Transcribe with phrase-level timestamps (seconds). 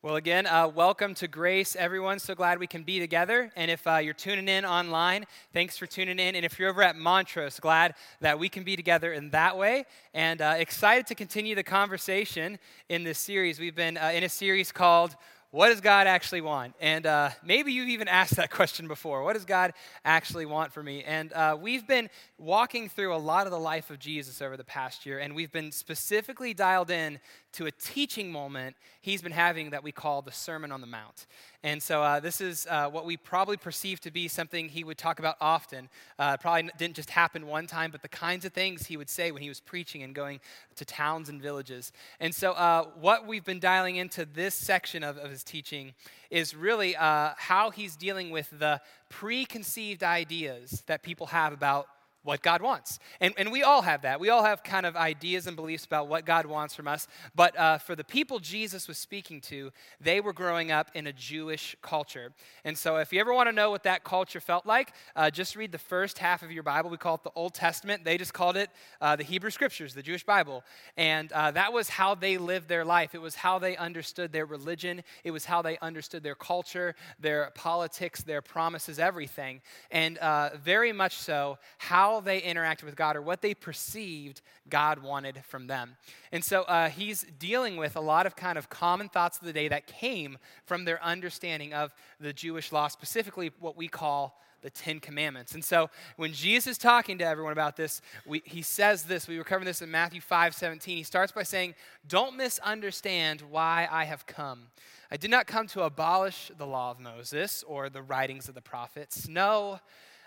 [0.00, 2.20] Well, again, uh, welcome to Grace, everyone.
[2.20, 3.50] So glad we can be together.
[3.56, 6.36] And if uh, you're tuning in online, thanks for tuning in.
[6.36, 9.86] And if you're over at Montrose, glad that we can be together in that way.
[10.14, 13.58] And uh, excited to continue the conversation in this series.
[13.58, 15.16] We've been uh, in a series called
[15.50, 16.74] what does God actually want?
[16.78, 19.22] And uh, maybe you've even asked that question before.
[19.22, 19.72] What does God
[20.04, 21.02] actually want for me?
[21.04, 24.64] And uh, we've been walking through a lot of the life of Jesus over the
[24.64, 27.18] past year, and we've been specifically dialed in
[27.52, 31.26] to a teaching moment he's been having that we call the Sermon on the Mount.
[31.62, 34.98] And so uh, this is uh, what we probably perceive to be something he would
[34.98, 35.88] talk about often.
[36.18, 39.32] Uh, probably didn't just happen one time, but the kinds of things he would say
[39.32, 40.40] when he was preaching and going
[40.76, 41.92] to towns and villages.
[42.20, 45.94] And so uh, what we've been dialing into this section of, of his teaching
[46.30, 51.86] is really uh, how he's dealing with the preconceived ideas that people have about
[52.28, 52.98] what God wants.
[53.22, 54.20] And, and we all have that.
[54.20, 57.08] We all have kind of ideas and beliefs about what God wants from us.
[57.34, 61.12] But uh, for the people Jesus was speaking to, they were growing up in a
[61.14, 62.34] Jewish culture.
[62.66, 65.56] And so if you ever want to know what that culture felt like, uh, just
[65.56, 66.90] read the first half of your Bible.
[66.90, 68.04] We call it the Old Testament.
[68.04, 68.68] They just called it
[69.00, 70.64] uh, the Hebrew Scriptures, the Jewish Bible.
[70.98, 73.14] And uh, that was how they lived their life.
[73.14, 77.52] It was how they understood their religion, it was how they understood their culture, their
[77.54, 79.62] politics, their promises, everything.
[79.90, 85.02] And uh, very much so, how they interacted with God or what they perceived God
[85.02, 85.96] wanted from them.
[86.32, 89.52] And so uh, he's dealing with a lot of kind of common thoughts of the
[89.52, 94.70] day that came from their understanding of the Jewish law, specifically what we call the
[94.70, 95.54] Ten Commandments.
[95.54, 99.28] And so when Jesus is talking to everyone about this, we, he says this.
[99.28, 100.96] We were covering this in Matthew 5 17.
[100.96, 101.74] He starts by saying,
[102.06, 104.68] Don't misunderstand why I have come.
[105.10, 108.60] I did not come to abolish the law of Moses or the writings of the
[108.60, 109.26] prophets.
[109.28, 109.80] No,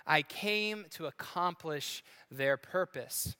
[0.06, 3.36] I came to accomplish their purpose.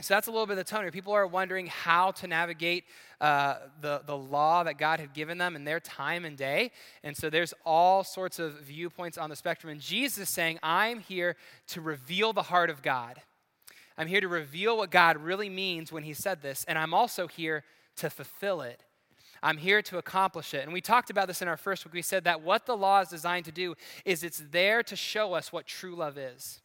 [0.00, 0.90] So that's a little bit of the tone here.
[0.90, 2.84] People are wondering how to navigate
[3.18, 6.70] uh, the, the law that God had given them in their time and day.
[7.02, 9.70] And so there's all sorts of viewpoints on the spectrum.
[9.70, 11.36] And Jesus is saying, I'm here
[11.68, 13.22] to reveal the heart of God.
[13.96, 16.66] I'm here to reveal what God really means when He said this.
[16.68, 17.64] And I'm also here
[17.96, 18.82] to fulfill it.
[19.42, 20.64] I'm here to accomplish it.
[20.64, 21.94] And we talked about this in our first week.
[21.94, 23.74] We said that what the law is designed to do
[24.04, 26.60] is it's there to show us what true love is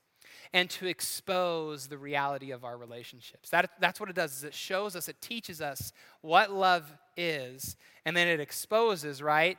[0.54, 3.50] and to expose the reality of our relationships.
[3.50, 7.78] That, that's what it does is it shows us, it teaches us what love is,
[8.06, 9.58] and then it exposes, right,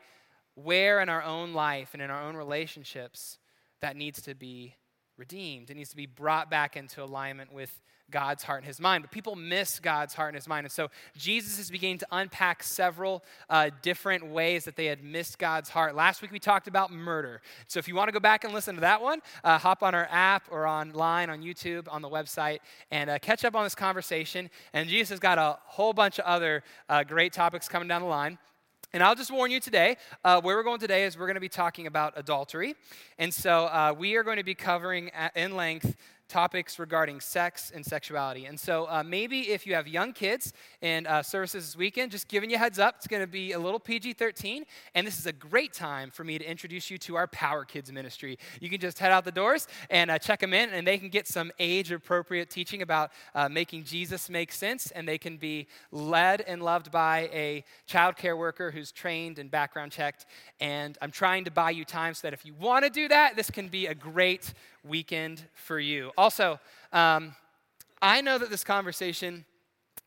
[0.54, 3.38] where in our own life and in our own relationships
[3.80, 4.74] that needs to be
[5.16, 5.70] redeemed.
[5.70, 7.80] It needs to be brought back into alignment with
[8.12, 9.02] God's heart and his mind.
[9.02, 10.66] But people miss God's heart and his mind.
[10.66, 15.38] And so Jesus is beginning to unpack several uh, different ways that they had missed
[15.38, 15.96] God's heart.
[15.96, 17.40] Last week we talked about murder.
[17.66, 19.94] So if you want to go back and listen to that one, uh, hop on
[19.94, 22.58] our app or online on YouTube, on the website,
[22.90, 24.50] and uh, catch up on this conversation.
[24.72, 28.08] And Jesus has got a whole bunch of other uh, great topics coming down the
[28.08, 28.38] line.
[28.94, 31.40] And I'll just warn you today, uh, where we're going today is we're going to
[31.40, 32.74] be talking about adultery.
[33.18, 35.96] And so uh, we are going to be covering in length
[36.32, 38.46] topics regarding sex and sexuality.
[38.46, 42.26] And so uh, maybe if you have young kids and uh, services this weekend, just
[42.26, 44.64] giving you heads up, it's going to be a little PG 13.
[44.94, 47.92] And this is a great time for me to introduce you to our Power Kids
[47.92, 48.38] ministry.
[48.60, 51.10] You can just head out the doors and uh, check them in, and they can
[51.10, 54.90] get some age appropriate teaching about uh, making Jesus make sense.
[54.90, 59.50] And they can be led and loved by a child care worker who's trained and
[59.50, 60.24] background checked.
[60.60, 63.36] And I'm trying to buy you time so that if you want to do that,
[63.36, 64.54] this can be a great
[64.84, 66.10] weekend for you.
[66.16, 66.58] Also,
[66.92, 67.34] um,
[68.00, 69.44] I know that this conversation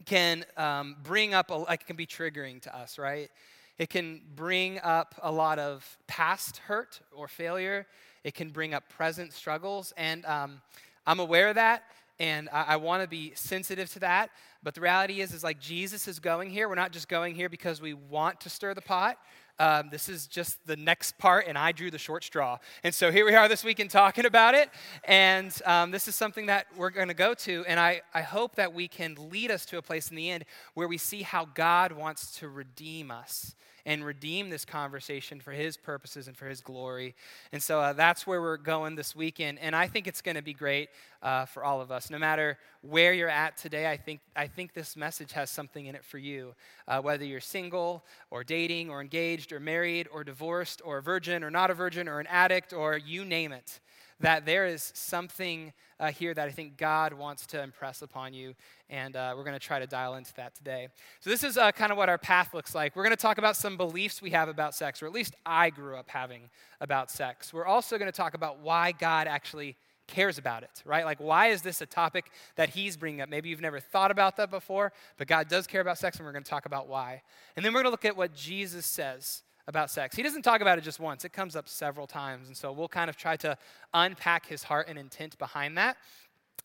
[0.06, 3.30] can um, bring up, a, like, it can be triggering to us, right?
[3.78, 7.88] It can bring up a lot of past hurt or failure.
[8.24, 9.94] It can bring up present struggles.
[9.98, 10.62] And um,
[11.08, 11.84] I'm aware of that,
[12.20, 14.30] and I, I want to be sensitive to that.
[14.64, 16.68] But the reality is, is like Jesus is going here.
[16.68, 19.18] We're not just going here because we want to stir the pot.
[19.58, 22.58] Um, this is just the next part, and I drew the short straw.
[22.84, 24.70] And so here we are this weekend talking about it.
[25.06, 27.64] And um, this is something that we're going to go to.
[27.68, 30.46] And I, I hope that we can lead us to a place in the end
[30.74, 33.56] where we see how God wants to redeem us
[33.86, 37.16] and redeem this conversation for His purposes and for His glory.
[37.52, 39.60] And so uh, that's where we're going this weekend.
[39.60, 40.90] And I think it's going to be great
[41.22, 42.10] uh, for all of us.
[42.10, 45.96] No matter where you're at today, I think, I think this message has something in
[45.96, 46.56] it for you.
[46.88, 51.44] Uh, whether you're single or dating or engaged or married or divorced or a virgin
[51.44, 53.80] or not a virgin or an addict or you name it
[54.20, 58.54] that there is something uh, here that I think God wants to impress upon you,
[58.90, 60.88] and uh, we're going to try to dial into that today.
[61.20, 62.96] So, this is uh, kind of what our path looks like.
[62.96, 65.70] We're going to talk about some beliefs we have about sex, or at least I
[65.70, 66.50] grew up having
[66.82, 67.54] about sex.
[67.54, 69.76] We're also going to talk about why God actually
[70.08, 71.06] cares about it, right?
[71.06, 72.26] Like, why is this a topic
[72.56, 73.30] that he's bringing up?
[73.30, 76.32] Maybe you've never thought about that before, but God does care about sex, and we're
[76.32, 77.22] going to talk about why.
[77.56, 80.16] And then we're going to look at what Jesus says about sex.
[80.16, 82.48] He doesn't talk about it just once, it comes up several times.
[82.48, 83.58] And so we'll kind of try to
[83.94, 85.98] unpack his heart and intent behind that.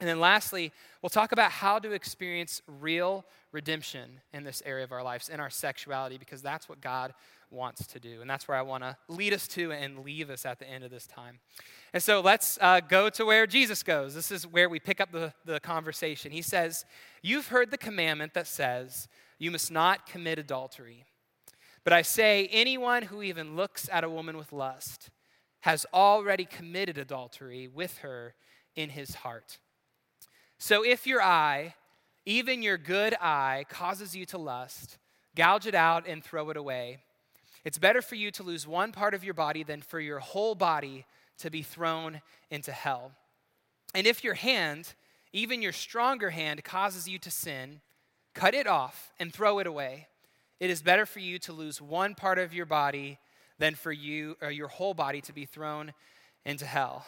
[0.00, 4.92] And then lastly, we'll talk about how to experience real redemption in this area of
[4.92, 7.12] our lives, in our sexuality, because that's what God
[7.50, 8.20] wants to do.
[8.20, 10.84] And that's where I want to lead us to and leave us at the end
[10.84, 11.40] of this time.
[11.92, 14.14] And so let's uh, go to where Jesus goes.
[14.14, 16.32] This is where we pick up the, the conversation.
[16.32, 16.84] He says,
[17.22, 19.08] You've heard the commandment that says,
[19.38, 21.04] You must not commit adultery.
[21.84, 25.10] But I say, anyone who even looks at a woman with lust
[25.60, 28.34] has already committed adultery with her
[28.76, 29.58] in his heart.
[30.58, 31.74] So if your eye,
[32.26, 34.98] even your good eye, causes you to lust,
[35.34, 36.98] gouge it out and throw it away.
[37.64, 40.54] It's better for you to lose one part of your body than for your whole
[40.54, 41.06] body
[41.38, 43.12] to be thrown into hell.
[43.94, 44.94] And if your hand,
[45.32, 47.80] even your stronger hand, causes you to sin,
[48.34, 50.08] cut it off and throw it away.
[50.60, 53.18] It is better for you to lose one part of your body
[53.58, 55.92] than for you or your whole body to be thrown
[56.44, 57.06] into hell.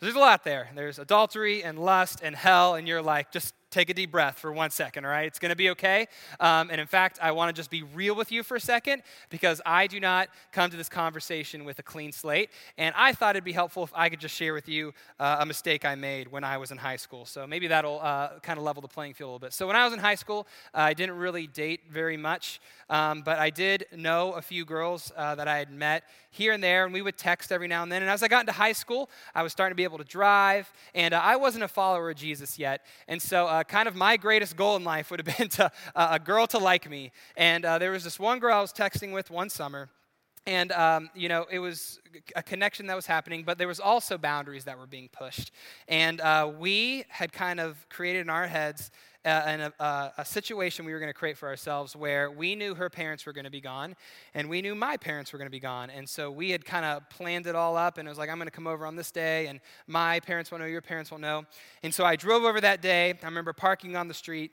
[0.00, 0.68] There's a lot there.
[0.74, 4.52] There's adultery and lust and hell, and you're like, just take a deep breath for
[4.52, 5.26] one second, all right?
[5.26, 6.06] It's going to be okay.
[6.38, 9.02] Um, and in fact, I want to just be real with you for a second
[9.30, 12.50] because I do not come to this conversation with a clean slate.
[12.78, 15.46] And I thought it'd be helpful if I could just share with you uh, a
[15.46, 17.24] mistake I made when I was in high school.
[17.24, 19.52] So maybe that'll uh, kind of level the playing field a little bit.
[19.54, 22.60] So when I was in high school, uh, I didn't really date very much,
[22.90, 26.62] um, but I did know a few girls uh, that I had met here and
[26.62, 28.02] there, and we would text every now and then.
[28.02, 30.72] And as I got into high school, I was starting to be able to drive,
[30.94, 32.84] and uh, I wasn't a follower of Jesus yet.
[33.08, 36.08] And so uh, kind of my greatest goal in life would have been to uh,
[36.12, 37.12] a girl to like me.
[37.36, 39.88] And uh, there was this one girl I was texting with one summer.
[40.44, 42.00] And, um, you know, it was
[42.34, 45.52] a connection that was happening, but there was also boundaries that were being pushed.
[45.86, 48.90] And uh, we had kind of created in our heads
[49.24, 52.74] uh, a, a, a, situation we were going to create for ourselves where we knew
[52.74, 53.94] her parents were going to be gone
[54.34, 55.90] and we knew my parents were going to be gone.
[55.90, 58.36] And so we had kind of planned it all up and it was like, I'm
[58.36, 61.22] going to come over on this day and my parents won't know, your parents won't
[61.22, 61.44] know.
[61.82, 63.10] And so I drove over that day.
[63.10, 64.50] I remember parking on the street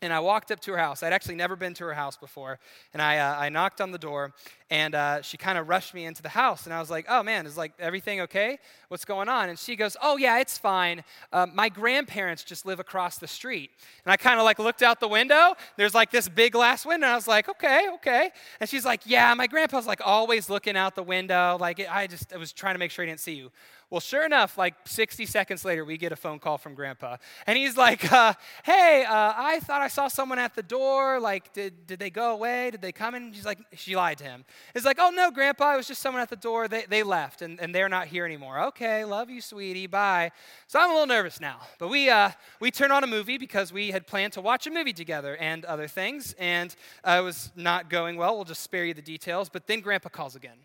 [0.00, 1.02] and I walked up to her house.
[1.02, 2.60] I'd actually never been to her house before.
[2.92, 4.32] And I, uh, I knocked on the door,
[4.70, 6.66] and uh, she kind of rushed me into the house.
[6.66, 8.58] And I was like, oh man, is like everything okay?
[8.88, 9.48] What's going on?
[9.48, 11.02] And she goes, oh yeah, it's fine.
[11.32, 13.70] Uh, my grandparents just live across the street.
[14.04, 15.54] And I kind of like looked out the window.
[15.76, 17.06] There's like this big glass window.
[17.06, 18.30] And I was like, okay, okay.
[18.60, 21.56] And she's like, yeah, my grandpa's like always looking out the window.
[21.58, 23.50] Like I just I was trying to make sure he didn't see you.
[23.90, 27.16] Well, sure enough, like 60 seconds later, we get a phone call from Grandpa.
[27.46, 31.18] And he's like, uh, Hey, uh, I thought I saw someone at the door.
[31.18, 32.70] Like, did, did they go away?
[32.70, 33.32] Did they come in?
[33.32, 34.44] She's like, She lied to him.
[34.74, 36.68] It's like, Oh, no, Grandpa, it was just someone at the door.
[36.68, 38.60] They, they left and, and they're not here anymore.
[38.66, 39.86] Okay, love you, sweetie.
[39.86, 40.32] Bye.
[40.66, 41.60] So I'm a little nervous now.
[41.78, 44.70] But we, uh, we turn on a movie because we had planned to watch a
[44.70, 46.34] movie together and other things.
[46.38, 48.36] And uh, it was not going well.
[48.36, 49.48] We'll just spare you the details.
[49.48, 50.58] But then Grandpa calls again.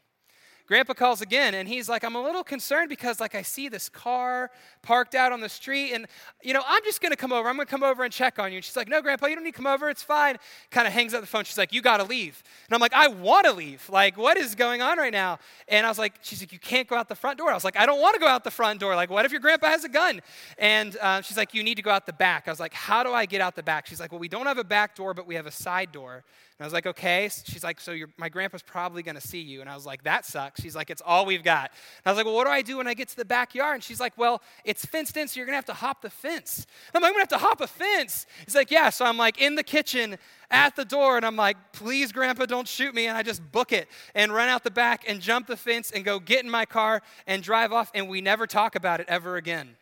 [0.66, 3.90] Grandpa calls again and he's like, I'm a little concerned because like I see this
[3.90, 4.50] car
[4.82, 6.08] parked out on the street and
[6.42, 7.50] you know, I'm just gonna come over.
[7.50, 8.58] I'm gonna come over and check on you.
[8.58, 10.38] And she's like, No, Grandpa, you don't need to come over, it's fine.
[10.72, 11.44] Kind of hangs up the phone.
[11.44, 12.42] She's like, You gotta leave.
[12.70, 13.90] And I'm like, I wanna leave.
[13.90, 15.40] Like, what is going on right now?
[15.68, 17.52] And I was like, She's like, You can't go out the front door.
[17.52, 18.96] I was like, I don't wanna go out the front door.
[18.96, 20.22] Like, what if your grandpa has a gun?
[20.58, 22.48] And uh, she's like, You need to go out the back.
[22.48, 23.86] I was like, How do I get out the back?
[23.86, 26.24] She's like, Well, we don't have a back door, but we have a side door.
[26.60, 27.30] And I was like, okay.
[27.46, 29.62] She's like, so my grandpa's probably going to see you.
[29.62, 30.62] And I was like, that sucks.
[30.62, 31.72] She's like, it's all we've got.
[31.72, 33.76] And I was like, well, what do I do when I get to the backyard?
[33.76, 36.10] And she's like, well, it's fenced in, so you're going to have to hop the
[36.12, 36.68] fence.
[36.94, 38.28] I'm like, I'm going to have to hop a fence.
[38.46, 38.92] He's like, yeah.
[38.92, 40.18] So I'm like in the kitchen
[40.52, 43.08] at the door, and I'm like, please, grandpa, don't shoot me.
[43.08, 46.06] And I just book it and run out the back and jump the fence and
[46.06, 47.90] go get in my car and drive off.
[47.96, 49.76] And we never talk about it ever again.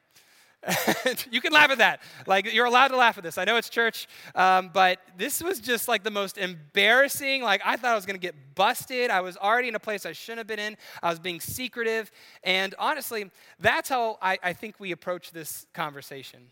[1.32, 2.01] you can laugh at that.
[2.27, 3.38] Like, you're allowed to laugh at this.
[3.38, 7.41] I know it's church, um, but this was just like the most embarrassing.
[7.41, 9.10] Like, I thought I was going to get busted.
[9.10, 10.77] I was already in a place I shouldn't have been in.
[11.01, 12.12] I was being secretive.
[12.44, 16.51] And honestly, that's how I, I think we approach this conversation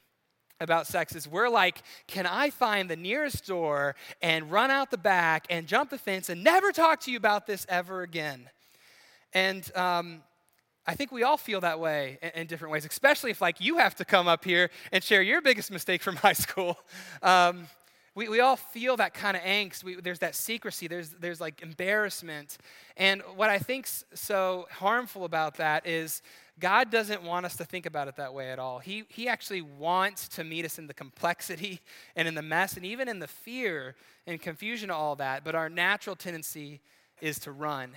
[0.61, 4.97] about sex is we're like, can I find the nearest door and run out the
[4.97, 8.49] back and jump the fence and never talk to you about this ever again?
[9.33, 10.21] And um,
[10.89, 13.93] I think we all feel that way in, different ways, especially if like you have
[13.97, 16.79] to come up here and share your biggest mistake from high school.
[17.21, 17.67] Um,
[18.15, 19.83] we, we all feel that kind of angst.
[19.83, 20.87] We, there's that secrecy.
[20.87, 22.57] There's, there's like embarrassment.
[22.97, 26.23] And what I think's so harmful about that is
[26.59, 28.79] God doesn't want us to think about it that way at all.
[28.79, 31.81] He, he actually wants to meet us in the complexity
[32.15, 33.93] and in the mess and even in the fear
[34.25, 35.43] and confusion of all that.
[35.43, 36.81] But our natural tendency
[37.21, 37.91] is to run,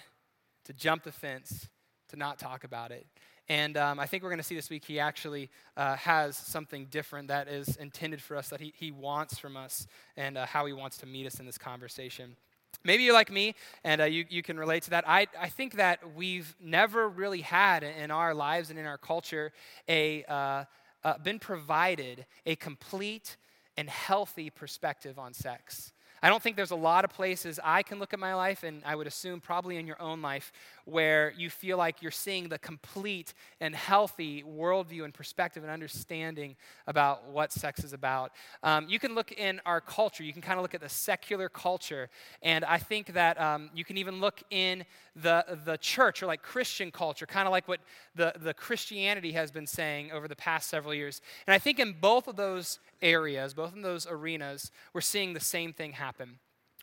[0.66, 1.70] to jump the fence,
[2.12, 3.06] to not talk about it.
[3.48, 6.86] And um, I think we're going to see this week he actually uh, has something
[6.86, 10.64] different that is intended for us, that he, he wants from us, and uh, how
[10.66, 12.36] he wants to meet us in this conversation.
[12.84, 13.54] Maybe you're like me
[13.84, 15.04] and uh, you, you can relate to that.
[15.08, 19.52] I, I think that we've never really had in our lives and in our culture
[19.88, 20.64] a, uh,
[21.04, 23.36] uh, been provided a complete
[23.76, 25.92] and healthy perspective on sex.
[26.24, 28.80] I don't think there's a lot of places I can look at my life, and
[28.86, 30.52] I would assume probably in your own life,
[30.84, 36.56] where you feel like you're seeing the complete and healthy worldview and perspective and understanding
[36.86, 38.32] about what sex is about.
[38.62, 41.48] Um, you can look in our culture, you can kind of look at the secular
[41.48, 42.08] culture,
[42.42, 44.84] and I think that um, you can even look in
[45.14, 47.80] the, the church or like Christian culture, kind of like what
[48.14, 51.20] the, the Christianity has been saying over the past several years.
[51.46, 55.40] And I think in both of those areas, both in those arenas, we're seeing the
[55.40, 56.38] same thing happen.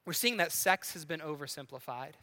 [0.05, 2.13] We're seeing that sex has been oversimplified.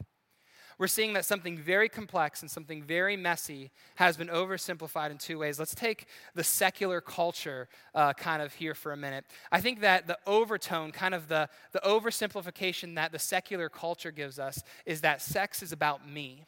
[0.79, 5.39] We're seeing that something very complex and something very messy has been oversimplified in two
[5.39, 5.57] ways.
[5.57, 6.05] Let's take
[6.35, 9.25] the secular culture uh, kind of here for a minute.
[9.51, 14.37] I think that the overtone, kind of the, the oversimplification that the secular culture gives
[14.37, 16.45] us, is that sex is about me.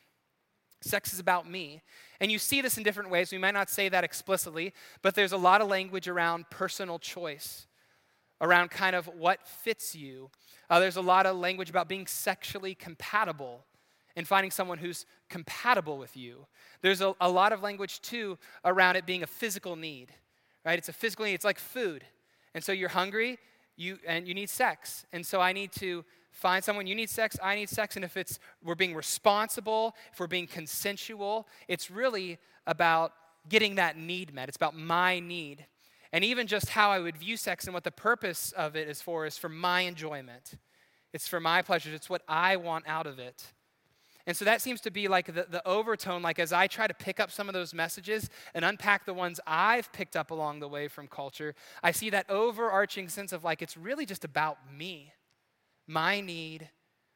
[0.81, 1.81] Sex is about me.
[2.19, 3.31] And you see this in different ways.
[3.31, 7.65] We might not say that explicitly, but there's a lot of language around personal choice,
[8.39, 10.29] around kind of what fits you.
[10.69, 13.65] Uh, there's a lot of language about being sexually compatible
[14.19, 16.45] and finding someone who's compatible with you.
[16.81, 20.11] There's a, a lot of language, too, around it being a physical need,
[20.65, 20.77] right?
[20.77, 21.35] It's a physical need.
[21.35, 22.03] It's like food.
[22.53, 23.39] And so you're hungry
[23.77, 25.05] you, and you need sex.
[25.13, 28.15] And so I need to find someone you need sex i need sex and if
[28.15, 33.13] it's we're being responsible if we're being consensual it's really about
[33.49, 35.65] getting that need met it's about my need
[36.13, 39.01] and even just how i would view sex and what the purpose of it is
[39.01, 40.53] for is for my enjoyment
[41.13, 43.53] it's for my pleasures it's what i want out of it
[44.29, 46.93] and so that seems to be like the, the overtone, like as I try to
[46.93, 50.67] pick up some of those messages and unpack the ones I've picked up along the
[50.67, 55.13] way from culture, I see that overarching sense of like it's really just about me
[55.87, 56.69] my need,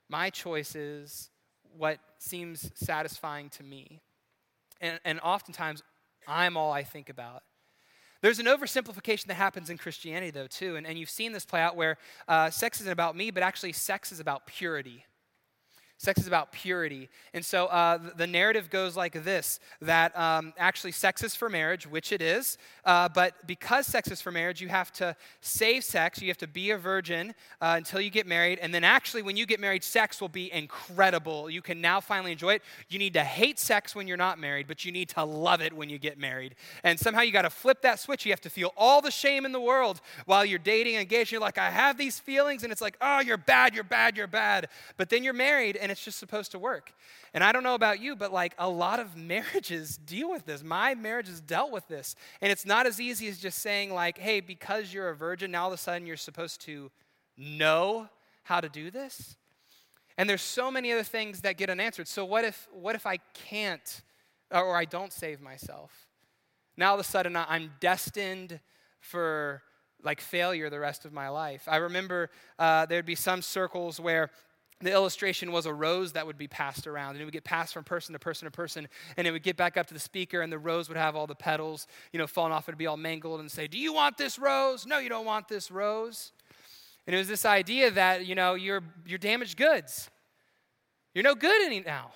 [0.10, 1.30] my choices,
[1.78, 4.02] what seems satisfying to me.
[4.82, 5.84] And, and oftentimes,
[6.28, 7.44] I'm all I think about.
[8.24, 10.78] There's an oversimplification that happens in Christianity, though, too.
[10.78, 13.74] And, and you've seen this play out where uh, sex isn't about me, but actually,
[13.74, 15.06] sex is about purity.
[16.04, 17.08] Sex is about purity.
[17.34, 21.88] And so uh, the narrative goes like this that um, actually sex is for marriage,
[21.88, 22.58] which it is.
[22.84, 26.22] Uh, but because sex is for marriage, you have to save sex.
[26.22, 28.60] You have to be a virgin uh, until you get married.
[28.60, 31.50] And then actually, when you get married, sex will be incredible.
[31.50, 32.64] You can now finally enjoy it.
[32.90, 35.72] You need to hate sex when you're not married, but you need to love it
[35.72, 36.56] when you get married.
[36.84, 38.26] And somehow you got to flip that switch.
[38.26, 41.32] You have to feel all the shame in the world while you're dating and engaged.
[41.32, 42.64] You're like, I have these feelings.
[42.64, 44.68] And it's like, oh, you're bad, you're bad, you're bad.
[44.98, 46.92] But then you're married and it's just supposed to work.
[47.34, 50.62] And I don't know about you, but like a lot of marriages deal with this.
[50.64, 52.16] My marriage has dealt with this.
[52.42, 55.64] And it's not as easy as just saying, like, hey, because you're a virgin, now
[55.64, 56.92] all of a sudden you're supposed to
[57.38, 58.10] know
[58.44, 59.38] how to do this.
[60.18, 62.08] And there's so many other things that get unanswered.
[62.08, 64.02] So what if what if I can't
[64.52, 66.08] or I don't save myself?
[66.78, 68.60] Now all of a sudden I'm destined
[69.00, 69.64] for
[70.04, 71.64] like failure the rest of my life.
[71.68, 74.30] I remember uh, there'd be some circles where
[74.82, 77.74] the illustration was a rose that would be passed around and it would get passed
[77.74, 78.88] from person to person to person
[79.18, 81.28] and it would get back up to the speaker and the rose would have all
[81.28, 84.18] the petals you know falling off and be all mangled and say do you want
[84.18, 84.86] this rose?
[84.86, 86.32] No you don't want this rose.
[87.06, 90.10] And it was this idea that you know you're you're damaged goods
[91.14, 92.12] you're no good any now.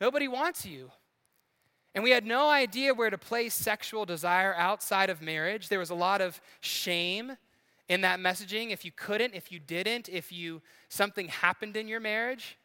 [0.00, 0.90] Nobody wants you.
[1.94, 5.68] And we had no idea where to place sexual desire outside of marriage.
[5.68, 7.36] There was a lot of shame
[7.88, 12.00] in that messaging if you couldn't, if you didn't, if you something happened in your
[12.00, 12.58] marriage.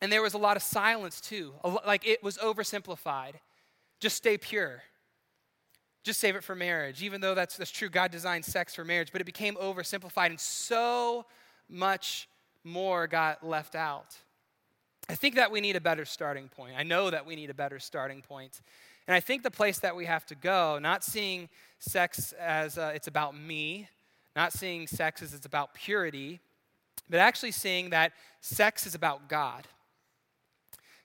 [0.00, 1.54] And there was a lot of silence too.
[1.86, 3.34] Like it was oversimplified.
[4.00, 4.82] Just stay pure.
[6.04, 7.02] Just save it for marriage.
[7.02, 10.40] Even though that's, that's true, God designed sex for marriage, but it became oversimplified and
[10.40, 11.24] so
[11.68, 12.28] much
[12.62, 14.16] more got left out.
[15.08, 16.74] I think that we need a better starting point.
[16.76, 18.60] I know that we need a better starting point.
[19.06, 22.92] And I think the place that we have to go, not seeing sex as uh,
[22.94, 23.88] it's about me,
[24.36, 26.40] not seeing sex as it's about purity,
[27.08, 29.66] but actually seeing that sex is about God.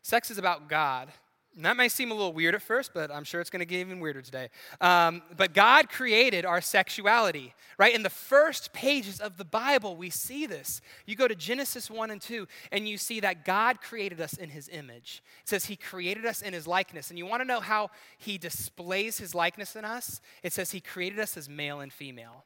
[0.03, 1.07] Sex is about God.
[1.55, 3.65] And that may seem a little weird at first, but I'm sure it's going to
[3.65, 4.49] get even weirder today.
[4.79, 7.93] Um, but God created our sexuality, right?
[7.93, 10.79] In the first pages of the Bible, we see this.
[11.05, 14.49] You go to Genesis 1 and 2, and you see that God created us in
[14.49, 15.21] his image.
[15.43, 17.09] It says he created us in his likeness.
[17.09, 20.21] And you want to know how he displays his likeness in us?
[20.43, 22.45] It says he created us as male and female.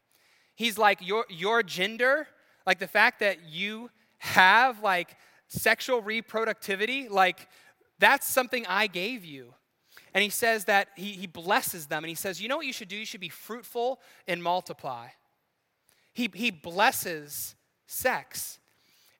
[0.55, 2.27] He's like, your, your gender,
[2.65, 5.15] like the fact that you have like
[5.47, 7.47] sexual reproductivity, like
[7.99, 9.53] that's something I gave you.
[10.13, 12.73] And he says that he, he blesses them and he says, You know what you
[12.73, 12.95] should do?
[12.95, 15.07] You should be fruitful and multiply.
[16.13, 18.59] He, he blesses sex.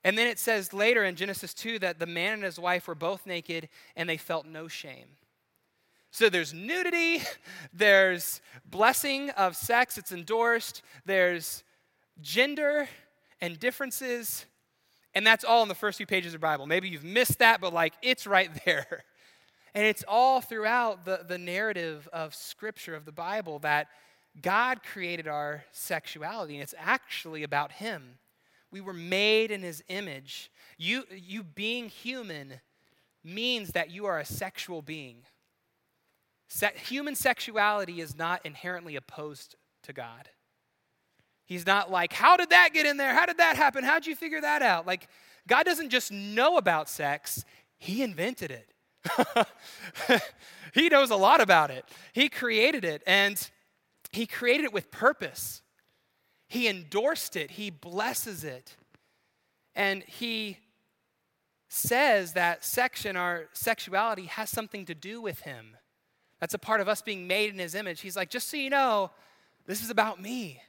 [0.05, 2.95] And then it says later in Genesis 2 that the man and his wife were
[2.95, 5.07] both naked and they felt no shame.
[6.15, 7.19] So there's nudity,
[7.73, 11.65] there's blessing of sex, it's endorsed, there's
[12.21, 12.87] gender
[13.41, 14.45] and differences,
[15.13, 16.67] and that's all in the first few pages of the Bible.
[16.67, 19.03] Maybe you've missed that, but like it's right there.
[19.73, 23.87] And it's all throughout the, the narrative of Scripture, of the Bible, that
[24.41, 28.19] God created our sexuality, and it's actually about Him.
[28.71, 30.49] We were made in His image.
[30.77, 32.61] You, you being human
[33.21, 35.17] means that you are a sexual being.
[36.47, 40.29] Se- human sexuality is not inherently opposed to God.
[41.45, 43.13] He's not like, How did that get in there?
[43.13, 43.83] How did that happen?
[43.83, 44.85] How'd you figure that out?
[44.85, 45.07] Like,
[45.47, 47.45] God doesn't just know about sex,
[47.77, 48.71] He invented it.
[50.73, 51.85] he knows a lot about it.
[52.13, 53.49] He created it, and
[54.11, 55.61] He created it with purpose.
[56.47, 58.75] He endorsed it, He blesses it,
[59.75, 60.59] and He
[61.67, 65.77] says that sex and our sexuality has something to do with Him.
[66.39, 68.01] That's a part of us being made in His image.
[68.01, 69.11] He's like, just so you know,
[69.65, 70.61] this is about me.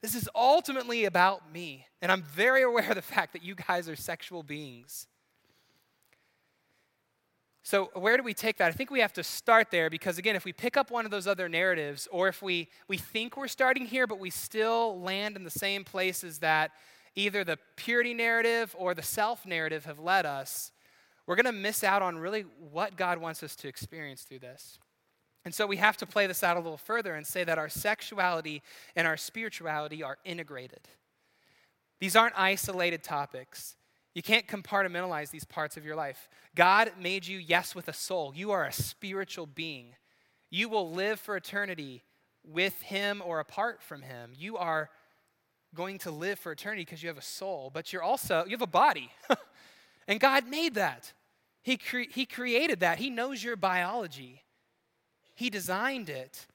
[0.00, 1.86] This is ultimately about me.
[2.00, 5.08] And I'm very aware of the fact that you guys are sexual beings.
[7.64, 8.68] So, where do we take that?
[8.68, 11.10] I think we have to start there because, again, if we pick up one of
[11.10, 15.36] those other narratives, or if we, we think we're starting here, but we still land
[15.36, 16.70] in the same places that
[17.14, 20.72] either the purity narrative or the self narrative have led us,
[21.26, 24.78] we're going to miss out on really what God wants us to experience through this.
[25.44, 27.68] And so we have to play this out a little further and say that our
[27.68, 28.62] sexuality
[28.94, 30.88] and our spirituality are integrated.
[32.00, 33.76] These aren't isolated topics.
[34.14, 36.28] You can't compartmentalize these parts of your life.
[36.54, 38.32] God made you, yes, with a soul.
[38.34, 39.94] You are a spiritual being.
[40.50, 42.02] You will live for eternity
[42.44, 44.32] with Him or apart from Him.
[44.36, 44.90] You are
[45.74, 48.62] going to live for eternity because you have a soul, but you're also, you have
[48.62, 49.10] a body.
[50.08, 51.12] and God made that.
[51.62, 52.98] He, cre- he created that.
[52.98, 54.42] He knows your biology,
[55.38, 56.48] He designed it.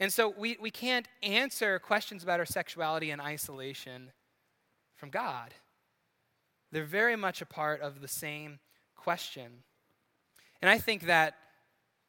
[0.00, 4.12] And so we, we can't answer questions about our sexuality in isolation
[4.96, 5.52] from God.
[6.72, 8.60] They're very much a part of the same
[8.96, 9.62] question.
[10.62, 11.34] And I think that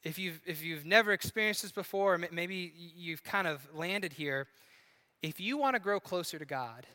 [0.02, 4.48] if you've, if you've never experienced this before, or maybe you've kind of landed here,
[5.22, 6.88] if you want to grow closer to God,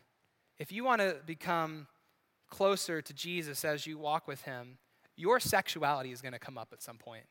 [0.58, 1.88] if you want to become
[2.48, 4.78] closer to Jesus as you walk with Him,
[5.14, 7.26] your sexuality is going to come up at some point.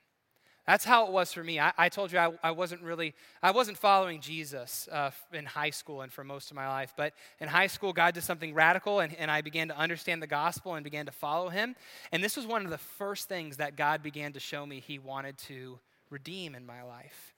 [0.66, 1.60] That's how it was for me.
[1.60, 5.72] I, I told you I, I, wasn't really, I wasn't following Jesus uh, in high
[5.72, 6.94] school and for most of my life.
[6.96, 10.28] But in high school, God did something radical, and, and I began to understand the
[10.28, 11.76] gospel and began to follow Him.
[12.14, 15.00] And this was one of the first things that God began to show me He
[15.00, 17.34] wanted to redeem in my life.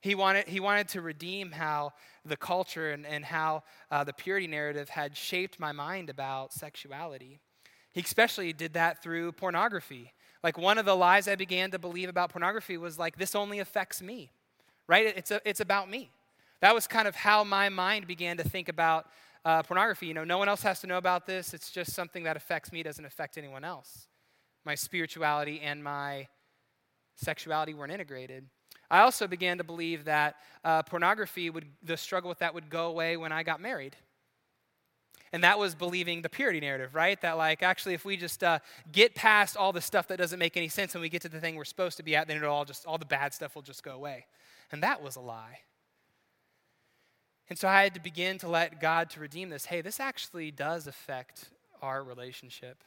[0.00, 1.92] He wanted, he wanted to redeem how
[2.24, 7.40] the culture and, and how uh, the purity narrative had shaped my mind about sexuality.
[7.92, 10.12] He especially did that through pornography.
[10.42, 13.58] Like one of the lies I began to believe about pornography was like, this only
[13.58, 14.30] affects me,
[14.86, 15.06] right?
[15.16, 16.10] It's, a, it's about me.
[16.60, 19.06] That was kind of how my mind began to think about
[19.44, 20.06] uh, pornography.
[20.06, 21.54] You know, no one else has to know about this.
[21.54, 24.06] It's just something that affects me, doesn't affect anyone else.
[24.64, 26.28] My spirituality and my
[27.16, 28.46] sexuality weren't integrated.
[28.90, 32.86] I also began to believe that uh, pornography would, the struggle with that would go
[32.86, 33.96] away when I got married.
[35.32, 37.20] And that was believing the purity narrative, right?
[37.20, 38.60] That, like, actually, if we just uh,
[38.90, 41.40] get past all the stuff that doesn't make any sense and we get to the
[41.40, 43.62] thing we're supposed to be at, then it'll all just, all the bad stuff will
[43.62, 44.26] just go away.
[44.72, 45.60] And that was a lie.
[47.50, 49.66] And so I had to begin to let God to redeem this.
[49.66, 52.84] Hey, this actually does affect our relationship.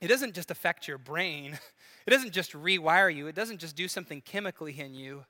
[0.00, 1.58] It doesn't just affect your brain,
[2.06, 5.24] it doesn't just rewire you, it doesn't just do something chemically in you,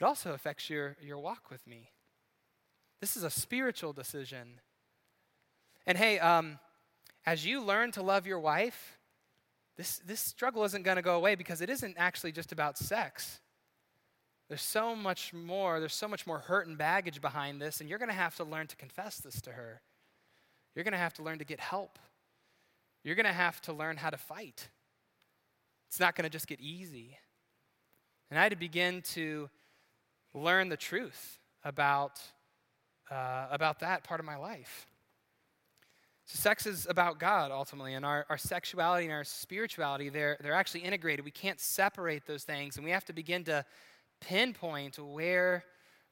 [0.00, 1.90] it also affects your, your walk with me.
[3.00, 4.60] This is a spiritual decision.
[5.86, 6.58] And hey, um,
[7.24, 8.98] as you learn to love your wife,
[9.76, 13.40] this, this struggle isn't going to go away because it isn't actually just about sex.
[14.48, 17.98] There's so much more, there's so much more hurt and baggage behind this, and you're
[17.98, 19.82] going to have to learn to confess this to her.
[20.74, 21.98] You're going to have to learn to get help.
[23.02, 24.68] You're going to have to learn how to fight.
[25.88, 27.18] It's not going to just get easy.
[28.30, 29.48] And I had to begin to
[30.34, 32.20] learn the truth about,
[33.10, 34.86] uh, about that part of my life.
[36.26, 40.54] So, sex is about God ultimately, and our, our sexuality and our spirituality, they're, they're
[40.54, 41.24] actually integrated.
[41.24, 43.64] We can't separate those things, and we have to begin to
[44.20, 45.64] pinpoint where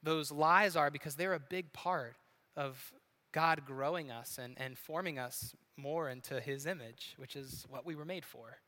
[0.05, 2.15] those lies are because they're a big part
[2.57, 2.93] of
[3.33, 7.97] God growing us and, and forming us more into His image, which is what we
[7.97, 8.59] were made for.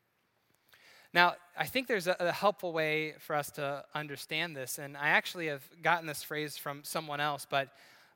[1.15, 5.11] Now, I think there's a, a, helpful way for us to understand this, and I
[5.11, 7.69] actually have gotten this phrase from someone else, but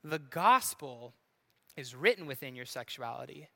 [0.03, 1.14] the gospel
[1.77, 3.49] is written within your sexuality.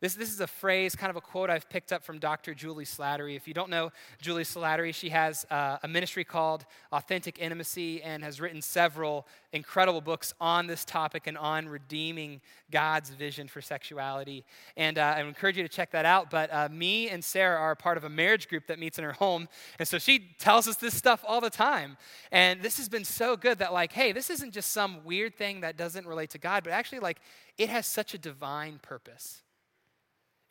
[0.00, 2.52] This, this is a phrase, kind of a quote I've picked up from Dr.
[2.52, 3.36] Juli Slattery.
[3.36, 8.22] If you don't know Juli Slattery, she has uh, a ministry called Authentic Intimacy and
[8.22, 14.44] has written several incredible books on this topic and on redeeming God's vision for sexuality.
[14.76, 16.28] And uh, I encourage you to check that out.
[16.28, 19.12] But uh, me and Sarah are part of a marriage group that meets in her
[19.12, 19.48] home.
[19.78, 21.96] And so she tells us this stuff all the time.
[22.32, 25.60] And this has been so good that, like, hey, this isn't just some weird thing
[25.60, 27.20] that doesn't relate to God, but actually, like,
[27.56, 29.43] it has such a divine purpose.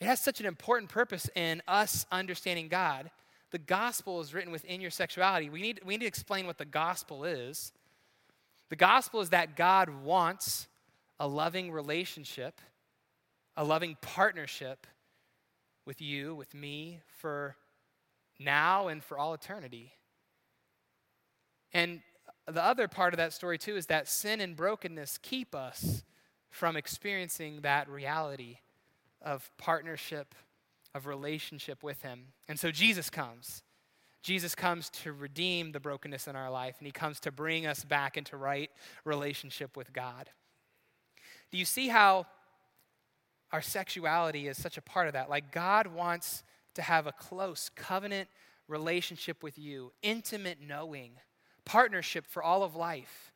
[0.03, 3.09] It has such an important purpose in us understanding God.
[3.51, 5.49] The gospel is written within your sexuality.
[5.49, 7.71] We need, we need to explain what the gospel is.
[8.67, 10.67] The gospel is that God wants
[11.21, 12.59] a loving relationship,
[13.55, 14.87] a loving partnership
[15.85, 17.55] with you, with me, for
[18.37, 19.93] now and for all eternity.
[21.71, 22.01] And
[22.45, 26.03] the other part of that story, too, is that sin and brokenness keep us
[26.49, 28.57] from experiencing that reality
[29.23, 30.35] of partnership,
[30.93, 32.27] of relationship with Him.
[32.47, 33.63] And so Jesus comes.
[34.21, 37.83] Jesus comes to redeem the brokenness in our life, and He comes to bring us
[37.83, 38.69] back into right
[39.03, 40.29] relationship with God.
[41.51, 42.25] Do you see how
[43.51, 45.29] our sexuality is such a part of that?
[45.29, 46.43] Like, God wants
[46.75, 48.29] to have a close covenant
[48.67, 51.11] relationship with you, intimate knowing,
[51.65, 53.32] partnership for all of life.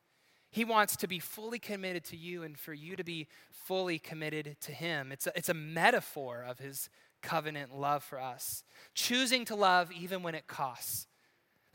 [0.58, 4.58] He wants to be fully committed to you and for you to be fully committed
[4.62, 5.12] to Him.
[5.12, 6.90] It's a, it's a metaphor of His
[7.22, 8.64] covenant love for us.
[8.96, 11.06] Choosing to love even when it costs.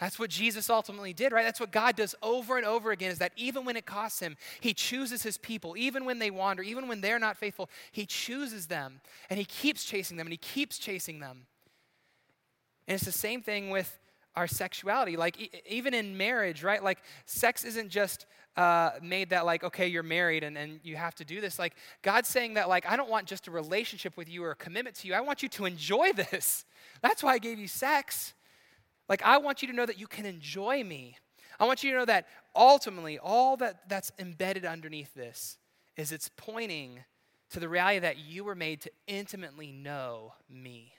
[0.01, 1.45] That's what Jesus ultimately did, right?
[1.45, 4.37] That's what God does over and over again is that even when it costs him,
[4.61, 5.77] he chooses his people.
[5.77, 9.85] Even when they wander, even when they're not faithful, he chooses them and he keeps
[9.85, 11.47] chasing them and he keeps chasing them.
[12.89, 13.97] And it's the same thing with
[14.35, 15.17] our sexuality.
[15.17, 16.83] Like, e- even in marriage, right?
[16.83, 21.15] Like, sex isn't just uh, made that, like, okay, you're married and, and you have
[21.17, 21.59] to do this.
[21.59, 24.57] Like, God's saying that, like, I don't want just a relationship with you or a
[24.57, 25.15] commitment to you.
[25.15, 26.65] I want you to enjoy this.
[27.01, 28.35] That's why I gave you sex.
[29.09, 31.17] Like, I want you to know that you can enjoy me.
[31.61, 35.59] I want you to know that ultimately, all that, that's embedded underneath this
[35.97, 37.01] is it's pointing
[37.51, 40.95] to the reality that you were made to intimately know me.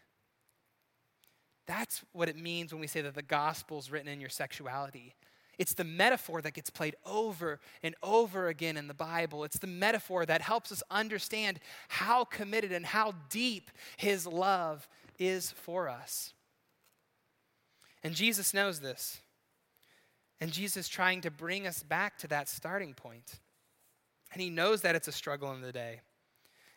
[1.66, 5.16] That's what it means when we say that the gospel's written in your sexuality.
[5.60, 9.44] It's the metaphor that gets played over and over again in the Bible.
[9.44, 14.88] It's the metaphor that helps us understand how committed and how deep His love
[15.20, 16.34] is for us.
[18.04, 19.22] And Jesus knows this.
[20.42, 23.40] And Jesus is trying to bring us back to that starting point.
[24.34, 26.02] And He knows that it's a struggle in the day.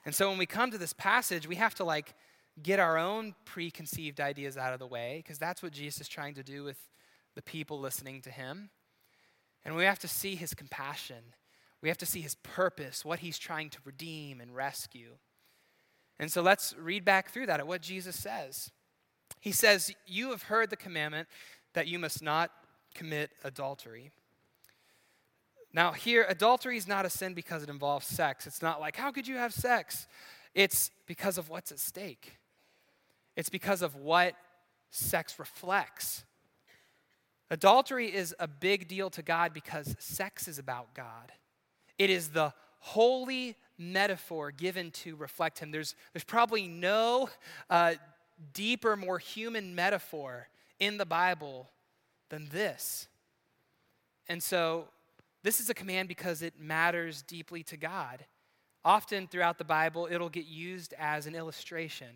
[0.04, 2.14] And so when we come to this passage, we have to like
[2.62, 6.34] get our own preconceived ideas out of the way, because that's what Jesus is trying
[6.34, 6.78] to do with
[7.34, 8.70] the people listening to him.
[9.64, 11.34] And we have to see his compassion.
[11.82, 15.16] We have to see his purpose, what he's trying to redeem and rescue.
[16.18, 18.70] And so let's read back through that at what Jesus says.
[19.40, 21.28] He says, You have heard the commandment
[21.74, 22.50] that you must not
[22.94, 24.10] commit adultery.
[25.74, 28.46] Now, here, adultery is not a sin because it involves sex.
[28.46, 30.06] It's not like, How could you have sex?
[30.54, 32.38] It's because of what's at stake.
[33.36, 34.34] It's because of what
[34.90, 36.24] sex reflects.
[37.50, 41.32] Adultery is a big deal to God because sex is about God.
[41.98, 45.70] It is the holy metaphor given to reflect Him.
[45.70, 47.28] There's, there's probably no
[47.70, 47.94] uh,
[48.52, 51.70] deeper, more human metaphor in the Bible
[52.30, 53.08] than this.
[54.28, 54.86] And so,
[55.42, 58.24] this is a command because it matters deeply to God.
[58.84, 62.08] Often throughout the Bible, it'll get used as an illustration.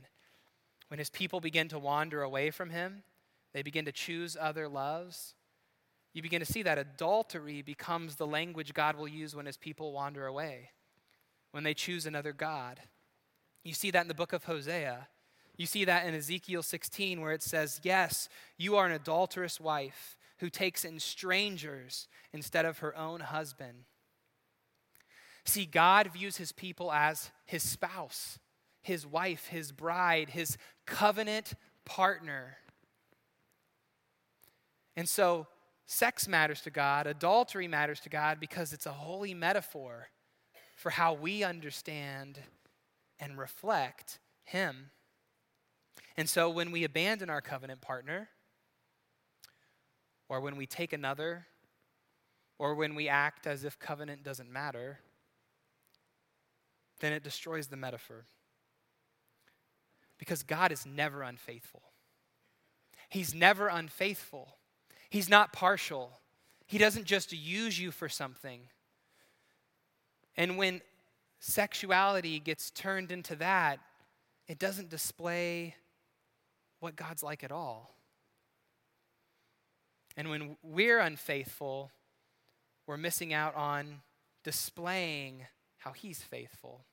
[0.91, 3.05] When his people begin to wander away from him,
[3.55, 5.35] they begin to choose other loves.
[6.13, 9.93] You begin to see that adultery becomes the language God will use when his people
[9.93, 10.71] wander away,
[11.53, 12.81] when they choose another God.
[13.63, 15.07] You see that in the book of Hosea.
[15.57, 20.19] You see that in Ezekiel 16, where it says, Yes, you are an adulterous wife
[20.39, 23.85] who takes in strangers instead of her own husband.
[25.45, 28.41] See, God views his people as his spouse
[28.83, 32.57] his wife, his bride, his covenant partner.
[34.97, 35.47] And so,
[35.87, 40.09] sex matters to God, adultery matters to God because it's a holy metaphor
[40.77, 42.41] for how we understand
[43.19, 44.91] and reflect Him.
[46.17, 48.29] And so, when we abandon our covenant partner,
[50.29, 51.47] or when we take another,
[52.59, 55.01] or when we act as if covenant doesn't matter,
[57.01, 58.25] then it destroys the metaphor
[60.21, 61.83] because God is never unfaithful.
[63.09, 64.59] He's never unfaithful.
[65.09, 66.13] He's not partial.
[66.67, 68.61] He doesn't just use you for something.
[70.37, 70.83] And when
[71.41, 73.81] sexuality gets turned into that,
[74.47, 75.75] it doesn't display
[76.81, 77.97] what God's like at all.
[80.19, 81.91] And when we're unfaithful,
[82.87, 84.03] we're missing out on
[84.45, 85.47] displaying
[85.79, 86.85] how He's faithful.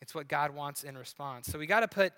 [0.00, 1.46] It's what God wants in response.
[1.46, 2.12] So we got to put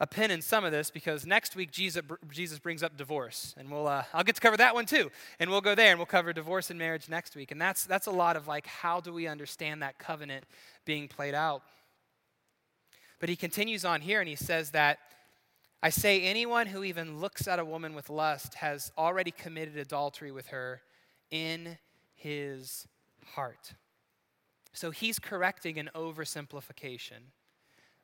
[0.00, 3.70] a pin in some of this because next week Jesus, Jesus brings up divorce, and
[3.70, 6.06] we'll uh, I'll get to cover that one too, and we'll go there and we'll
[6.06, 9.12] cover divorce and marriage next week, and that's that's a lot of like how do
[9.12, 10.44] we understand that covenant
[10.84, 11.62] being played out.
[13.20, 14.98] But he continues on here and he says that
[15.84, 20.32] I say anyone who even looks at a woman with lust has already committed adultery
[20.32, 20.82] with her
[21.30, 21.78] in
[22.14, 22.88] his
[23.34, 23.74] heart.
[24.72, 27.30] So he's correcting an oversimplification.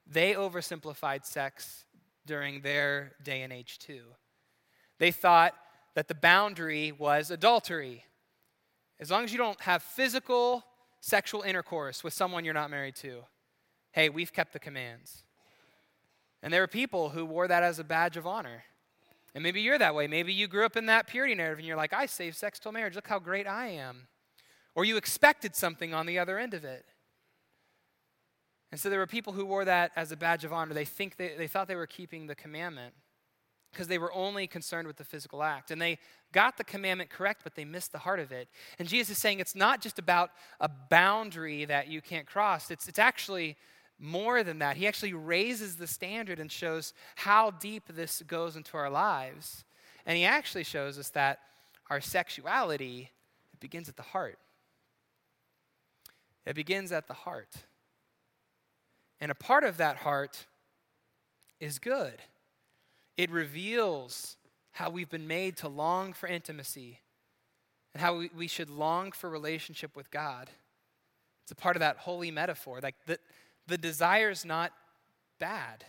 [0.06, 1.84] They oversimplified sex
[2.26, 4.02] during their day and age too.
[4.98, 5.54] They thought
[5.94, 8.04] that the boundary was adultery.
[9.00, 10.64] As long as you don't have physical
[11.00, 13.24] sexual intercourse with someone you're not married to,
[13.92, 15.24] hey, we've kept the commands.
[16.42, 18.64] And there were people who wore that as a badge of honor.
[19.34, 20.06] And maybe you're that way.
[20.06, 22.72] Maybe you grew up in that purity narrative and you're like, I save sex till
[22.72, 22.94] marriage.
[22.94, 24.08] Look how great I am.
[24.78, 26.84] Or you expected something on the other end of it.
[28.70, 30.72] And so there were people who wore that as a badge of honor.
[30.72, 32.94] They, think they, they thought they were keeping the commandment
[33.72, 35.72] because they were only concerned with the physical act.
[35.72, 35.98] And they
[36.30, 38.46] got the commandment correct, but they missed the heart of it.
[38.78, 42.86] And Jesus is saying it's not just about a boundary that you can't cross, it's,
[42.86, 43.56] it's actually
[43.98, 44.76] more than that.
[44.76, 49.64] He actually raises the standard and shows how deep this goes into our lives.
[50.06, 51.40] And he actually shows us that
[51.90, 53.10] our sexuality
[53.52, 54.38] it begins at the heart.
[56.46, 57.54] It begins at the heart.
[59.20, 60.46] And a part of that heart
[61.60, 62.14] is good.
[63.16, 64.36] It reveals
[64.72, 67.00] how we've been made to long for intimacy
[67.92, 70.50] and how we, we should long for relationship with God.
[71.42, 72.80] It's a part of that holy metaphor.
[72.82, 73.18] Like the,
[73.66, 74.72] the desire is not
[75.40, 75.84] bad.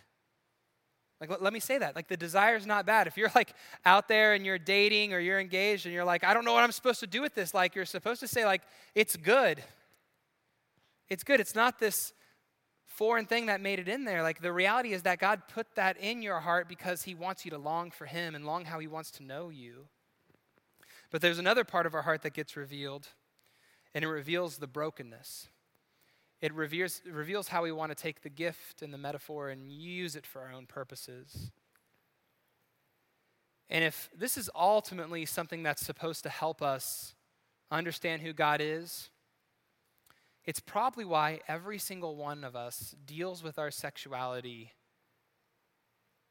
[1.20, 1.96] Like, let, let me say that.
[1.96, 3.06] Like, the desire is not bad.
[3.08, 3.54] If you're like
[3.86, 6.64] out there and you're dating or you're engaged and you're like, I don't know what
[6.64, 8.62] I'm supposed to do with this, like, you're supposed to say, like,
[8.96, 9.62] it's good.
[11.10, 11.40] It's good.
[11.40, 12.14] It's not this
[12.86, 14.22] foreign thing that made it in there.
[14.24, 17.52] Like the reality is that God put that in your heart because He wants you
[17.52, 19.88] to long for Him and long how He wants to know you.
[21.12, 23.08] But there's another part of our heart that gets revealed,
[23.94, 25.48] and it reveals the brokenness.
[26.42, 30.16] It reveals, reveals how we want to take the gift and the metaphor and use
[30.16, 31.52] it for our own purposes.
[33.70, 37.16] And if this is ultimately something that's supposed to help us
[37.72, 39.10] understand who God is,
[40.50, 44.72] it's probably why every single one of us deals with our sexuality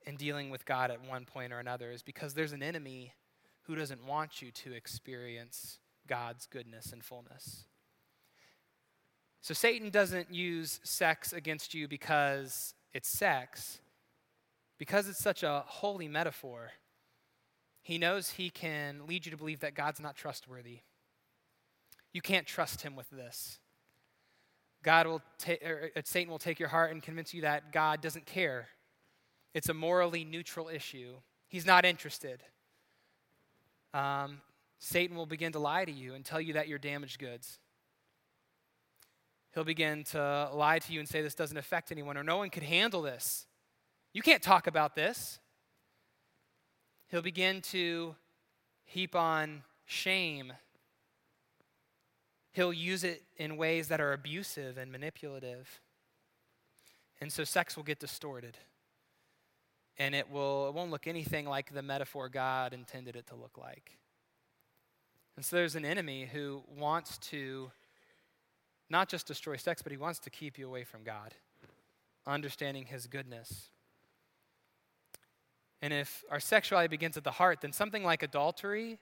[0.04, 3.12] and dealing with God at one point or another, is because there's an enemy
[3.62, 5.78] who doesn't want you to experience
[6.08, 7.66] God's goodness and fullness.
[9.40, 13.78] So Satan doesn't use sex against you because it's sex,
[14.78, 16.72] because it's such a holy metaphor.
[17.82, 20.80] He knows he can lead you to believe that God's not trustworthy.
[22.12, 23.60] You can't trust him with this.
[24.82, 28.00] God will ta- or uh, Satan will take your heart and convince you that God
[28.00, 28.68] doesn't care.
[29.54, 31.14] It's a morally neutral issue.
[31.48, 32.42] He's not interested.
[33.94, 34.40] Um,
[34.78, 37.58] Satan will begin to lie to you and tell you that you're damaged goods.
[39.54, 42.50] He'll begin to lie to you and say this doesn't affect anyone or no one
[42.50, 43.46] could handle this.
[44.12, 45.38] You can't talk about this.
[47.08, 48.14] He'll begin to
[48.84, 50.52] heap on shame
[52.58, 55.80] he'll use it in ways that are abusive and manipulative.
[57.20, 58.58] And so sex will get distorted.
[59.96, 63.56] And it will it won't look anything like the metaphor God intended it to look
[63.56, 63.96] like.
[65.36, 67.70] And so there's an enemy who wants to
[68.90, 71.34] not just destroy sex, but he wants to keep you away from God,
[72.26, 73.68] understanding his goodness.
[75.80, 78.98] And if our sexuality begins at the heart, then something like adultery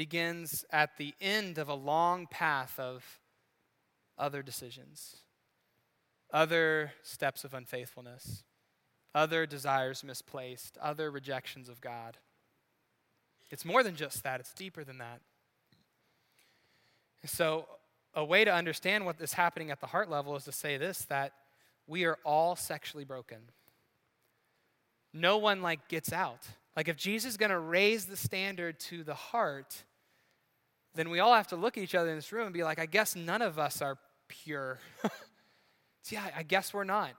[0.00, 3.20] begins at the end of a long path of
[4.16, 5.16] other decisions,
[6.32, 8.44] other steps of unfaithfulness,
[9.14, 12.16] other desires misplaced, other rejections of God.
[13.50, 15.20] It's more than just that, it's deeper than that.
[17.26, 17.66] So,
[18.14, 21.04] a way to understand what is happening at the heart level is to say this
[21.10, 21.32] that
[21.86, 23.50] we are all sexually broken.
[25.12, 26.48] No one like gets out.
[26.74, 29.84] Like, if Jesus is going to raise the standard to the heart,
[30.94, 32.78] then we all have to look at each other in this room and be like,
[32.78, 33.98] I guess none of us are
[34.28, 34.78] pure.
[36.10, 37.10] yeah, I guess we're not.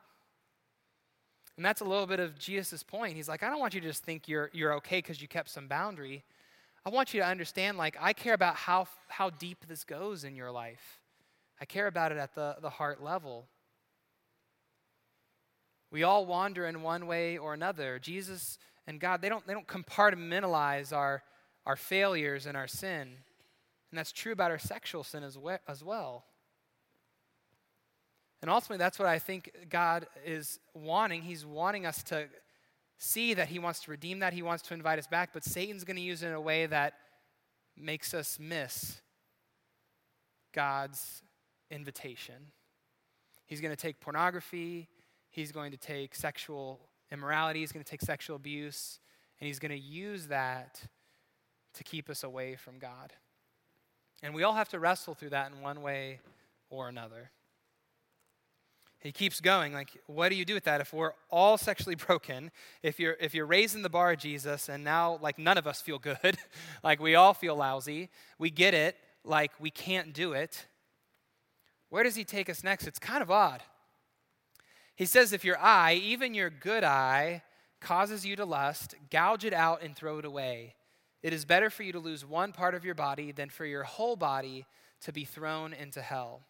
[1.58, 3.16] And that's a little bit of Jesus' point.
[3.16, 5.50] He's like, I don't want you to just think you're, you're okay because you kept
[5.50, 6.24] some boundary.
[6.86, 10.36] I want you to understand, like, I care about how, how deep this goes in
[10.36, 11.00] your life.
[11.60, 13.46] I care about it at the, the heart level.
[15.92, 18.00] We all wander in one way or another.
[18.00, 18.58] Jesus
[18.88, 21.22] and God, they don't, they don't compartmentalize our,
[21.66, 23.10] our failures and our sin.
[23.92, 26.26] And that's true about our sexual sin as, as well.
[28.42, 31.22] And ultimately, that's what I think God is wanting.
[31.22, 32.28] He's wanting us to
[32.98, 35.84] see that He wants to redeem that, He wants to invite us back, but Satan's
[35.84, 36.94] going to use it in a way that
[37.78, 39.02] makes us miss
[40.54, 41.22] God's
[41.70, 42.36] invitation.
[43.46, 44.88] He's going to take pornography,
[45.30, 46.80] he's going to take sexual
[47.12, 49.00] immorality, he's going to take sexual abuse,
[49.40, 50.82] and he's going to use that
[51.74, 53.14] to keep us away from God.
[54.24, 56.20] And we all have to wrestle through that in one way
[56.70, 57.32] or another.
[59.00, 62.52] He keeps going, like, what do you do with that if we're all sexually broken?
[62.84, 65.82] If you're if you're raising the bar of Jesus and now like none of us
[65.82, 66.38] feel good,
[66.84, 70.68] like we all feel lousy, we get it, like we can't do it.
[71.90, 72.88] Where does he take us next?
[72.88, 73.64] It's kind of odd.
[74.96, 77.42] He says, if your eye, even your good eye,
[77.82, 80.76] causes you to lust, gouge it out and throw it away.
[81.24, 83.84] It is better for you to lose one part of your body than for your
[83.84, 84.66] whole body
[85.02, 86.42] to be thrown into hell.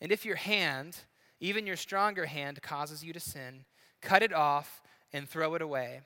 [0.00, 0.98] And if your hand,
[1.40, 3.64] even your stronger hand, causes you to sin,
[4.00, 6.00] cut it off and throw it away.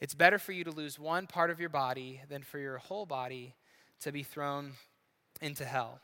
[0.00, 3.06] It's better for you to lose one part of your body than for your whole
[3.06, 3.54] body
[4.00, 4.72] to be thrown
[5.40, 6.00] into hell.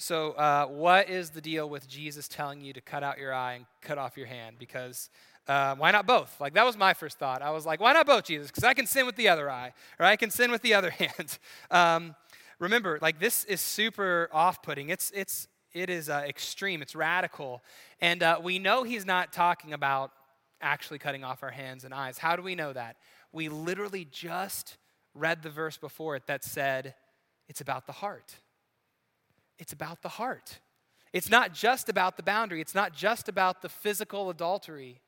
[0.00, 3.54] So, uh, what is the deal with Jesus telling you to cut out your eye
[3.54, 4.56] and cut off your hand?
[4.58, 5.10] Because
[5.48, 6.38] uh, why not both?
[6.40, 7.40] Like, that was my first thought.
[7.40, 8.48] I was like, why not both, Jesus?
[8.48, 10.90] Because I can sin with the other eye, or I can sin with the other
[11.00, 11.38] hand.
[11.70, 12.14] Um,
[12.58, 14.90] remember, like, this is super off putting.
[14.90, 17.62] It's, it's, it is uh, extreme, it's radical.
[18.00, 20.12] And uh, we know he's not talking about
[20.60, 22.18] actually cutting off our hands and eyes.
[22.18, 22.96] How do we know that?
[23.32, 24.76] We literally just
[25.14, 26.94] read the verse before it that said,
[27.48, 28.36] it's about the heart.
[29.58, 30.60] It's about the heart.
[31.12, 35.00] It's not just about the boundary, it's not just about the physical adultery.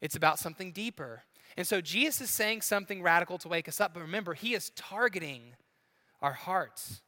[0.00, 1.22] It's about something deeper.
[1.56, 4.70] And so Jesus is saying something radical to wake us up, but remember, he is
[4.70, 5.54] targeting
[6.20, 7.02] our hearts.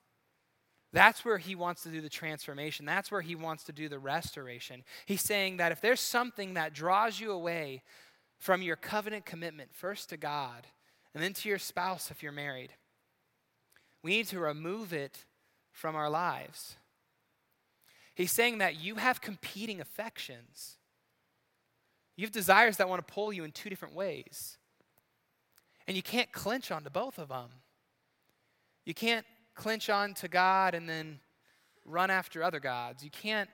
[0.92, 2.86] That's where he wants to do the transformation.
[2.86, 4.84] That's where he wants to do the restoration.
[5.04, 7.82] He's saying that if there's something that draws you away
[8.38, 10.66] from your covenant commitment, first to God
[11.14, 12.72] and then to your spouse if you're married,
[14.02, 15.24] we need to remove it
[15.72, 16.76] from our lives.
[18.14, 20.76] He's saying that you have competing affections.
[22.16, 24.56] You have desires that want to pull you in two different ways.
[25.86, 27.48] And you can't clench onto both of them.
[28.84, 31.20] You can't clench on to God and then
[31.84, 33.04] run after other gods.
[33.04, 33.50] You can't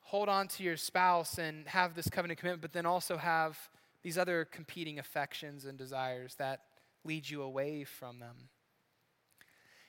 [0.00, 3.58] hold on to your spouse and have this covenant commitment, but then also have
[4.02, 6.60] these other competing affections and desires that
[7.04, 8.48] lead you away from them.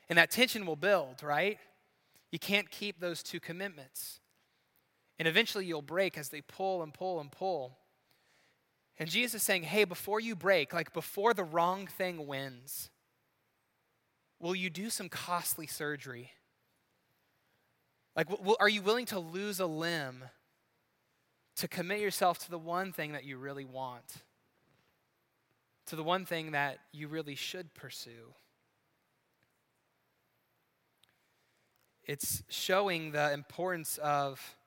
[0.09, 1.57] And that tension will build, right?
[2.31, 4.19] You can't keep those two commitments.
[5.19, 7.77] And eventually you'll break as they pull and pull and pull.
[8.99, 12.89] And Jesus is saying, hey, before you break, like before the wrong thing wins,
[14.39, 16.31] will you do some costly surgery?
[18.15, 18.27] Like,
[18.59, 20.23] are you willing to lose a limb
[21.55, 24.21] to commit yourself to the one thing that you really want?
[25.87, 28.35] To the one thing that you really should pursue?
[32.05, 34.57] it's showing the importance of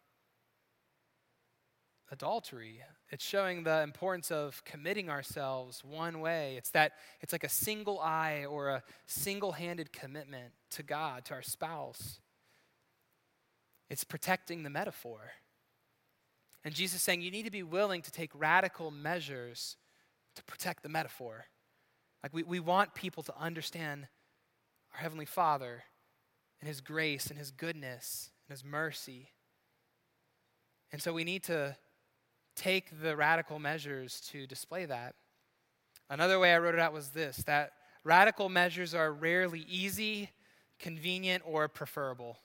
[2.11, 2.83] adultery.
[3.11, 6.57] It's showing the importance of committing ourselves one way.
[6.57, 11.43] It's that it's like a single eye or a single-handed commitment to God, to our
[11.43, 12.19] spouse.
[13.89, 15.21] It's protecting the metaphor.
[16.65, 19.77] And Jesus is saying you need to be willing to take radical measures
[20.35, 21.47] to protect the metaphor.
[22.25, 24.09] Like we, we want people to understand
[24.93, 25.85] our Heavenly Father
[26.61, 29.31] and His grace and His goodness and His mercy.
[30.91, 31.77] And so we need to
[32.57, 35.15] take the radical measures to display that.
[36.11, 37.73] Another way I wrote it out was this that
[38.05, 40.31] radical measures are rarely easy,
[40.79, 42.39] convenient, or preferable,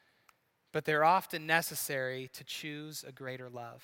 [0.72, 3.82] but they're often necessary to choose a greater love.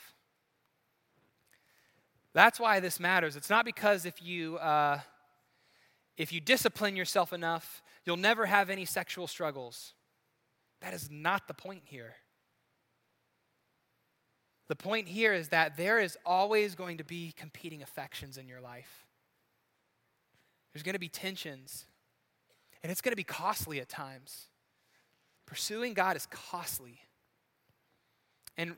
[2.33, 3.37] That's why this matters.
[3.37, 5.01] It's not because if you, uh,
[6.17, 9.95] if you discipline yourself enough, You'll never have any sexual struggles.
[10.81, 12.17] That is not the point here.
[14.69, 18.61] The point here is that there is always going to be competing affections in your
[18.61, 19.05] life.
[20.73, 21.85] There's going to be tensions,
[22.83, 24.47] and it's going to be costly at times.
[25.47, 27.01] Pursuing God is costly.
[28.57, 28.75] And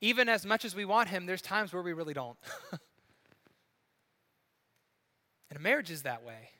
[0.00, 2.36] even as much as we want Him, there's times where we really don't.
[2.72, 2.80] and
[5.56, 6.50] a marriage is that way.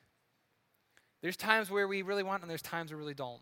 [1.20, 3.40] There's times where we really want, and there's times we really don't.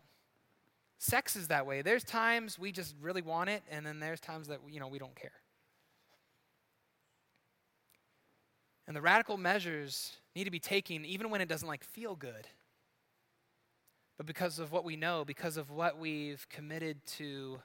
[1.03, 1.81] Sex is that way.
[1.81, 4.99] There's times we just really want it, and then there's times that you know we
[4.99, 5.31] don't care.
[8.85, 12.47] And the radical measures need to be taken even when it doesn't like feel good.
[14.17, 17.59] But because of what we know, because of what we've committed to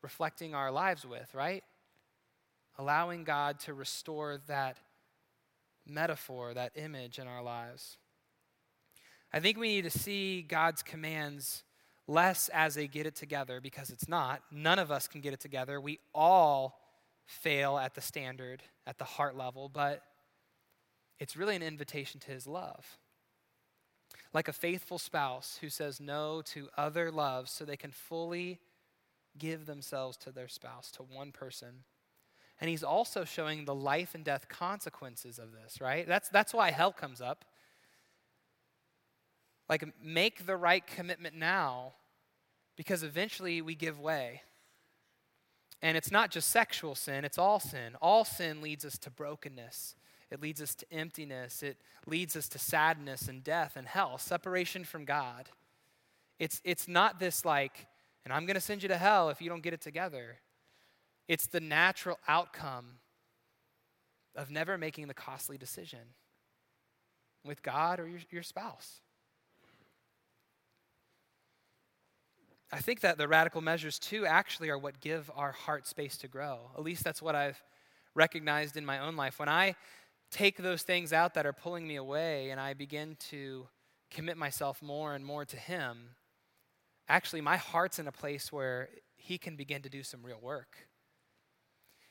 [0.00, 1.62] reflecting our lives with, right?
[2.78, 4.78] Allowing God to restore that
[5.86, 7.98] metaphor, that image in our lives.
[9.30, 11.64] I think we need to see God's commands
[12.08, 14.42] less as a get it together because it's not.
[14.50, 15.80] None of us can get it together.
[15.80, 16.80] We all
[17.26, 20.02] fail at the standard, at the heart level, but
[21.20, 22.98] it's really an invitation to his love.
[24.32, 28.58] Like a faithful spouse who says no to other loves so they can fully
[29.36, 31.84] give themselves to their spouse, to one person.
[32.60, 36.06] And he's also showing the life and death consequences of this, right?
[36.08, 37.44] That's, that's why hell comes up.
[39.68, 41.92] Like, make the right commitment now
[42.76, 44.42] because eventually we give way.
[45.82, 47.94] And it's not just sexual sin, it's all sin.
[48.00, 49.94] All sin leads us to brokenness,
[50.30, 54.84] it leads us to emptiness, it leads us to sadness and death and hell, separation
[54.84, 55.48] from God.
[56.38, 57.86] It's, it's not this like,
[58.24, 60.38] and I'm going to send you to hell if you don't get it together.
[61.26, 62.98] It's the natural outcome
[64.36, 66.14] of never making the costly decision
[67.44, 69.00] with God or your, your spouse.
[72.70, 76.28] I think that the radical measures, too, actually are what give our heart space to
[76.28, 76.70] grow.
[76.76, 77.62] At least that's what I've
[78.14, 79.38] recognized in my own life.
[79.38, 79.74] When I
[80.30, 83.66] take those things out that are pulling me away and I begin to
[84.10, 86.10] commit myself more and more to Him,
[87.08, 90.76] actually, my heart's in a place where He can begin to do some real work.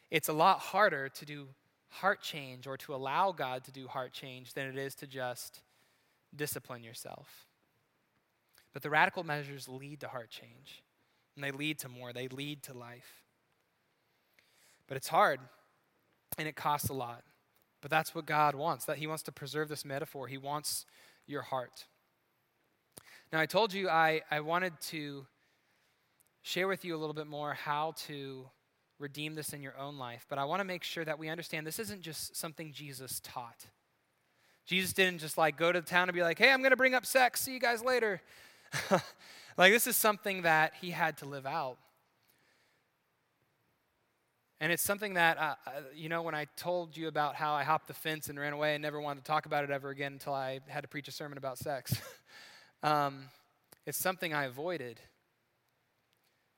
[0.09, 1.49] It's a lot harder to do
[1.89, 5.61] heart change or to allow God to do heart change than it is to just
[6.35, 7.46] discipline yourself.
[8.73, 10.83] But the radical measures lead to heart change,
[11.35, 13.23] and they lead to more, they lead to life.
[14.87, 15.39] But it's hard,
[16.37, 17.23] and it costs a lot.
[17.81, 18.85] But that's what God wants.
[18.85, 20.27] That He wants to preserve this metaphor.
[20.27, 20.85] He wants
[21.25, 21.85] your heart.
[23.31, 25.25] Now, I told you I, I wanted to
[26.41, 28.49] share with you a little bit more how to
[28.99, 31.67] redeem this in your own life, but I want to make sure that we understand
[31.67, 33.65] this isn't just something Jesus taught.
[34.65, 36.77] Jesus didn't just like go to the town and be like, hey, I'm going to
[36.77, 37.41] bring up sex.
[37.41, 38.21] See you guys later.
[39.57, 41.77] like, this is something that he had to live out.
[44.59, 47.63] And it's something that, uh, uh, you know, when I told you about how I
[47.63, 50.13] hopped the fence and ran away and never wanted to talk about it ever again
[50.13, 51.93] until I had to preach a sermon about sex,
[52.83, 53.25] um,
[53.85, 54.99] it's something I avoided.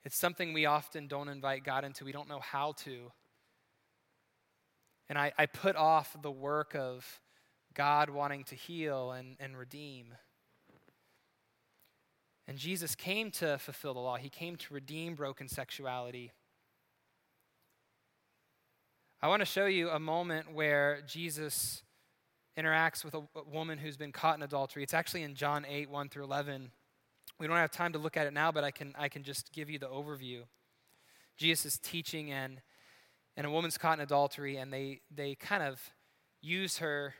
[0.04, 2.06] It's something we often don't invite God into.
[2.06, 3.12] We don't know how to.
[5.10, 7.20] And I, I put off the work of
[7.74, 10.14] God wanting to heal and, and redeem.
[12.50, 16.32] And Jesus came to fulfill the law, He came to redeem broken sexuality.
[19.22, 21.84] I want to show you a moment where Jesus
[22.58, 24.82] interacts with a, woman who's been caught in adultery.
[24.82, 26.72] It's actually in John 8, 1 through 11.
[27.38, 29.52] We don't have time to look at it now, but I can, I can just
[29.52, 30.40] give you the overview.
[31.38, 32.60] Jesus is teaching, and,
[33.36, 35.80] and a woman's caught in adultery, and they, they kind of
[36.42, 37.14] use her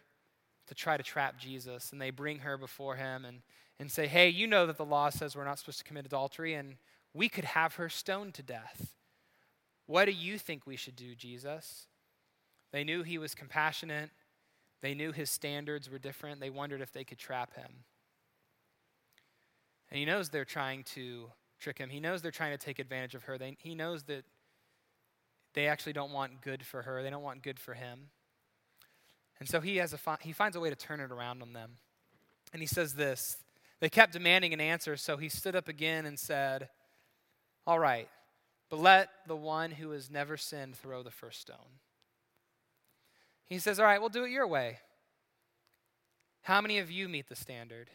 [0.67, 3.43] to try to trap Jesus, and they bring her before him, and
[3.81, 6.53] and say, hey, you know that the law says we're not supposed to commit adultery,
[6.53, 6.77] and
[7.15, 8.93] we could have her stoned to death.
[9.87, 11.87] What do you think we should do, Jesus?
[12.73, 14.11] They knew he was compassionate.
[14.83, 16.41] They knew his standards were different.
[16.41, 17.71] They wondered if they could trap him.
[19.91, 21.89] And he knows they're trying to trick him.
[21.89, 23.39] He knows they're trying to take advantage of her.
[23.39, 24.25] They, he knows that
[25.55, 28.11] they actually don't want good for her, they don't want good for him.
[29.41, 31.73] And so he, has a, he finds a way to turn it around on them.
[32.53, 33.39] And he says this
[33.81, 36.69] they kept demanding an answer, so he stood up again and said,
[37.67, 38.09] All right,
[38.69, 41.81] but let the one who has never sinned throw the first stone.
[43.47, 44.79] He says, All right, we'll do it your way.
[46.43, 47.91] How many of you meet the standard?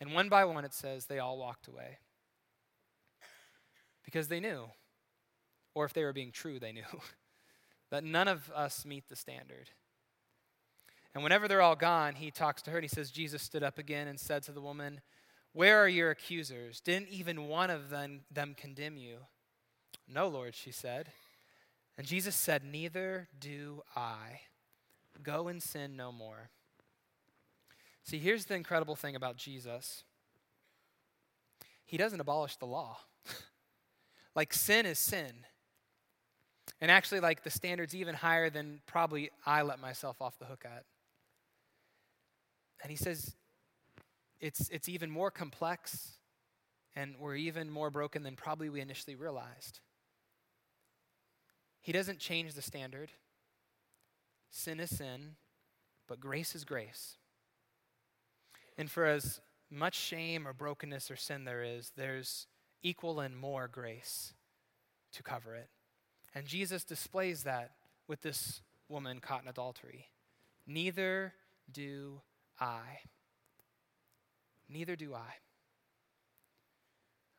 [0.00, 1.98] And one by one, it says they all walked away.
[4.04, 4.64] Because they knew,
[5.74, 6.82] or if they were being true, they knew,
[7.90, 9.70] that none of us meet the standard.
[11.14, 13.78] And whenever they're all gone, he talks to her and he says, Jesus stood up
[13.78, 15.00] again and said to the woman,
[15.52, 16.80] Where are your accusers?
[16.80, 19.18] Didn't even one of them, them condemn you?
[20.08, 21.10] No, Lord, she said.
[21.98, 24.40] And Jesus said, Neither do I.
[25.22, 26.50] Go and sin no more.
[28.04, 30.04] See, here's the incredible thing about Jesus
[31.84, 32.98] He doesn't abolish the law.
[34.34, 35.44] like, sin is sin.
[36.80, 40.64] And actually, like the standard's even higher than probably I let myself off the hook
[40.64, 40.84] at.
[42.82, 43.34] And he says
[44.40, 46.12] it's, it's even more complex
[46.96, 49.80] and we're even more broken than probably we initially realized.
[51.80, 53.10] He doesn't change the standard.
[54.50, 55.36] Sin is sin,
[56.08, 57.16] but grace is grace.
[58.76, 62.46] And for as much shame or brokenness or sin there is, there's
[62.82, 64.34] equal and more grace
[65.12, 65.68] to cover it.
[66.34, 67.72] And Jesus displays that
[68.08, 70.06] with this woman caught in adultery.
[70.66, 71.34] Neither
[71.70, 72.20] do
[72.60, 73.00] I.
[74.68, 75.34] Neither do I.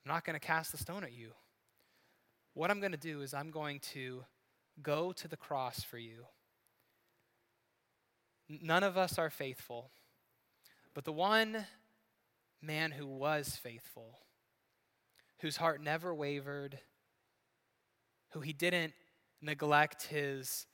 [0.04, 1.32] I'm not going to cast the stone at you.
[2.54, 4.24] What I'm going to do is I'm going to
[4.82, 6.26] go to the cross for you.
[8.50, 9.92] None of us are faithful,
[10.94, 11.66] but the one
[12.62, 14.20] man who was faithful,
[15.40, 16.80] whose heart never wavered,
[18.32, 18.94] who he didn't
[19.42, 20.66] neglect his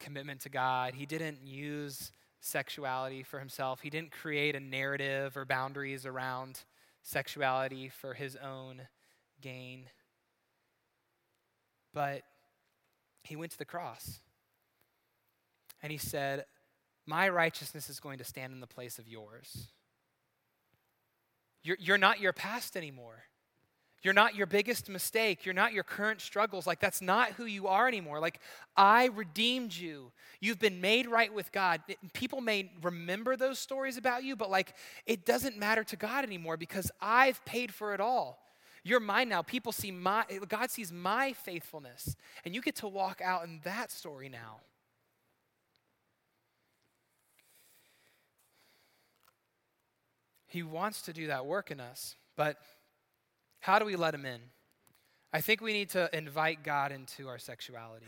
[0.00, 5.44] commitment to God, he didn't use sexuality for himself, he didn't create a narrative or
[5.44, 6.60] boundaries around
[7.02, 8.82] sexuality for his own
[9.40, 9.86] gain.
[11.92, 12.22] But
[13.22, 14.20] he went to the cross
[15.82, 16.44] and he said,
[17.06, 19.68] My righteousness is going to stand in the place of yours.
[21.62, 23.24] You're, you're not your past anymore.
[24.02, 25.44] You're not your biggest mistake.
[25.44, 26.66] You're not your current struggles.
[26.66, 28.18] Like, that's not who you are anymore.
[28.18, 28.40] Like,
[28.74, 30.12] I redeemed you.
[30.40, 31.82] You've been made right with God.
[32.14, 34.74] People may remember those stories about you, but like,
[35.04, 38.38] it doesn't matter to God anymore because I've paid for it all.
[38.82, 39.42] You're mine now.
[39.42, 42.16] People see my, God sees my faithfulness.
[42.46, 44.60] And you get to walk out in that story now.
[50.46, 52.56] He wants to do that work in us, but
[53.60, 54.40] how do we let him in?
[55.32, 58.06] I think we need to invite God into our sexuality.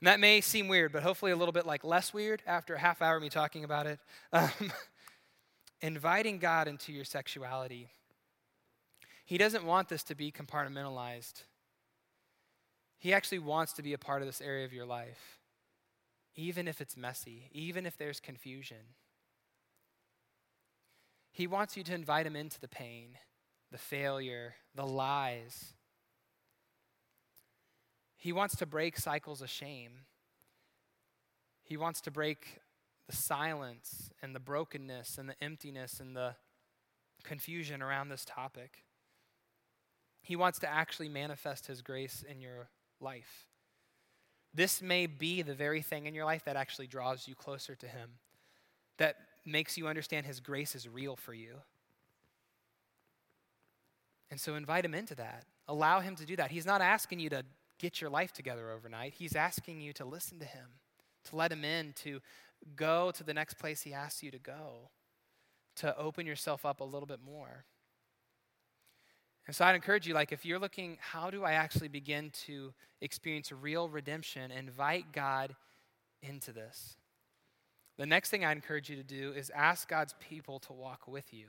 [0.00, 2.78] And that may seem weird, but hopefully a little bit like less weird after a
[2.78, 3.98] half hour of me talking about it.
[4.32, 4.72] Um,
[5.82, 7.88] inviting God into your sexuality.
[9.24, 11.42] He doesn't want this to be compartmentalized.
[12.98, 15.40] He actually wants to be a part of this area of your life,
[16.36, 18.94] even if it's messy, even if there's confusion.
[21.32, 23.18] He wants you to invite him into the pain
[23.72, 25.72] the failure, the lies.
[28.16, 29.92] He wants to break cycles of shame.
[31.64, 32.60] He wants to break
[33.08, 36.36] the silence and the brokenness and the emptiness and the
[37.24, 38.84] confusion around this topic.
[40.20, 42.68] He wants to actually manifest His grace in your
[43.00, 43.46] life.
[44.54, 47.86] This may be the very thing in your life that actually draws you closer to
[47.88, 48.10] Him,
[48.98, 49.16] that
[49.46, 51.56] makes you understand His grace is real for you.
[54.32, 55.44] And so invite him into that.
[55.68, 56.50] Allow him to do that.
[56.50, 57.44] He's not asking you to
[57.78, 59.12] get your life together overnight.
[59.12, 60.68] He's asking you to listen to him,
[61.24, 62.20] to let him in, to
[62.74, 64.88] go to the next place he asks you to go,
[65.76, 67.66] to open yourself up a little bit more.
[69.46, 72.72] And so I'd encourage you, like, if you're looking, how do I actually begin to
[73.02, 74.50] experience real redemption?
[74.50, 75.54] Invite God
[76.22, 76.96] into this.
[77.98, 81.34] The next thing I encourage you to do is ask God's people to walk with
[81.34, 81.48] you.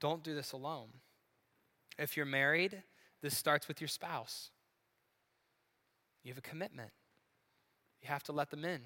[0.00, 0.88] Don't do this alone.
[1.98, 2.82] If you're married,
[3.22, 4.50] this starts with your spouse.
[6.22, 6.90] You have a commitment,
[8.02, 8.80] you have to let them in.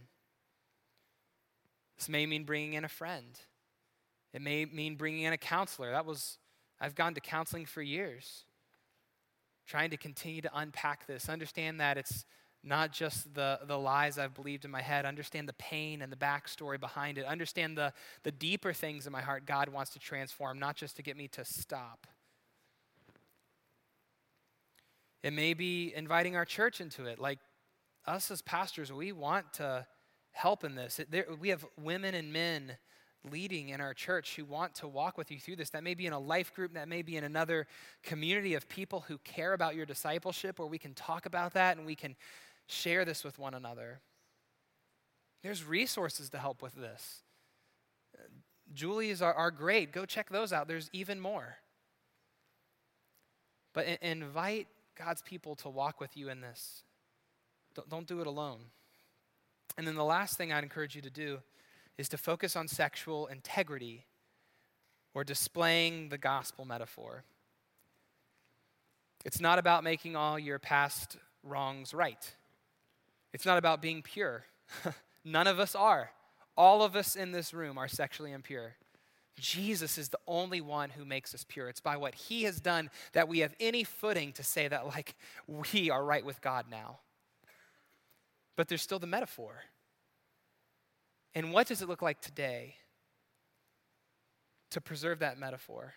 [1.96, 3.38] This may mean bringing in a friend,
[4.32, 5.90] it may mean bringing in a counselor.
[5.90, 6.38] That was,
[6.80, 8.44] I've gone to counseling for years,
[9.66, 12.24] trying to continue to unpack this, understand that it's
[12.64, 16.16] not just the, the lies I've believed in my head, understand the pain and the
[16.16, 17.92] backstory behind it, understand the,
[18.22, 21.28] the deeper things in my heart God wants to transform, not just to get me
[21.28, 22.06] to stop.
[25.24, 27.18] It may be inviting our church into it.
[27.18, 27.38] Like
[28.06, 29.86] us as pastors, we want to
[30.32, 30.98] help in this.
[30.98, 32.76] It, there, we have women and men
[33.32, 35.70] leading in our church who want to walk with you through this.
[35.70, 37.66] That may be in a life group, that may be in another
[38.02, 41.86] community of people who care about your discipleship, where we can talk about that and
[41.86, 42.16] we can
[42.66, 44.00] share this with one another.
[45.42, 47.22] There's resources to help with this.
[48.74, 49.90] Juli's are, are great.
[49.90, 50.68] Go check those out.
[50.68, 51.56] There's even more.
[53.72, 56.82] But invite God's people to walk with you in this.
[57.74, 58.60] Don't, don't do it alone.
[59.76, 61.38] And then the last thing I'd encourage you to do
[61.98, 64.04] is to focus on sexual integrity
[65.14, 67.24] or displaying the gospel metaphor.
[69.24, 72.32] It's not about making all your past wrongs right.
[73.32, 74.44] It's not about being pure.
[75.24, 76.10] None of us are.
[76.56, 78.74] All of us in this room are sexually impure.
[79.38, 81.68] Jesus is the only one who makes us pure.
[81.68, 85.16] It's by what he has done that we have any footing to say that, like,
[85.46, 87.00] we are right with God now.
[88.56, 89.64] But there's still the metaphor.
[91.34, 92.76] And what does it look like today
[94.70, 95.94] to preserve that metaphor,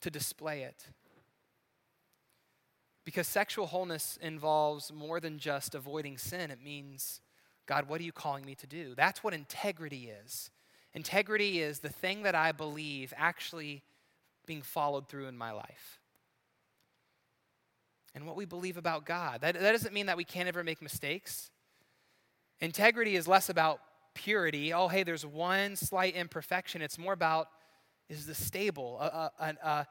[0.00, 0.86] to display it?
[3.04, 7.20] Because sexual wholeness involves more than just avoiding sin, it means,
[7.66, 8.94] God, what are you calling me to do?
[8.96, 10.50] That's what integrity is.
[10.94, 13.82] Integrity is the thing that I believe actually
[14.46, 16.00] being followed through in my life.
[18.14, 19.40] And what we believe about God.
[19.40, 21.50] That, that doesn't mean that we can't ever make mistakes.
[22.60, 23.80] Integrity is less about
[24.14, 24.72] purity.
[24.72, 26.80] Oh, hey, there's one slight imperfection.
[26.80, 27.48] It's more about
[28.08, 28.98] is this stable?
[29.00, 29.86] A, a, a,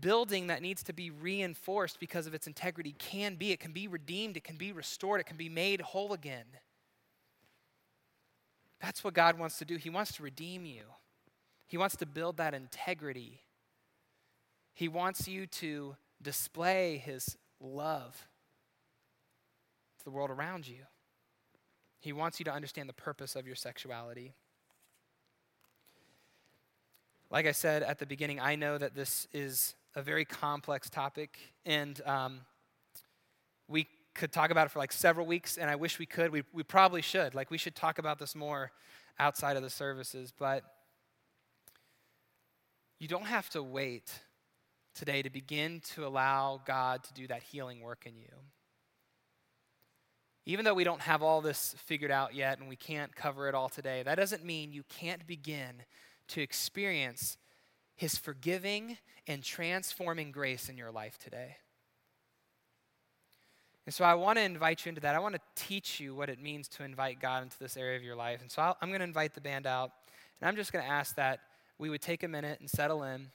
[0.00, 3.52] building that needs to be reinforced because of its integrity can be.
[3.52, 6.44] It can be redeemed, it can be restored, it can be made whole again.
[8.80, 9.76] That's what God wants to do.
[9.76, 10.82] He wants to redeem you,
[11.66, 13.42] He wants to build that integrity.
[14.74, 18.28] He wants you to display His love
[19.98, 20.84] to the world around you.
[21.98, 24.34] He wants you to understand the purpose of your sexuality.
[27.30, 31.38] Like I said at the beginning, I know that this is a very complex topic,
[31.64, 32.40] and um,
[33.66, 36.32] we could talk about it for like several weeks, and I wish we could.
[36.32, 37.34] We, we probably should.
[37.34, 38.72] Like, we should talk about this more
[39.18, 40.64] outside of the services, but
[42.98, 44.10] you don't have to wait
[44.94, 48.32] today to begin to allow God to do that healing work in you.
[50.46, 53.54] Even though we don't have all this figured out yet and we can't cover it
[53.54, 55.82] all today, that doesn't mean you can't begin
[56.28, 57.36] to experience
[57.96, 58.96] His forgiving
[59.26, 61.56] and transforming grace in your life today.
[63.86, 65.14] And so I want to invite you into that.
[65.14, 68.02] I want to teach you what it means to invite God into this area of
[68.02, 68.42] your life.
[68.42, 69.92] And so i am going to invite the band out,
[70.40, 71.40] and I'm just going to ask that
[71.78, 73.28] we would take a minute and settle in,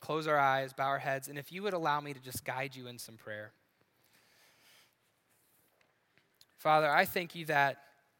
[0.00, 2.76] close our eyes, bow our heads, and if you would allow me to just guide
[2.76, 3.50] you in some prayer.
[6.58, 7.78] Father, I thank you that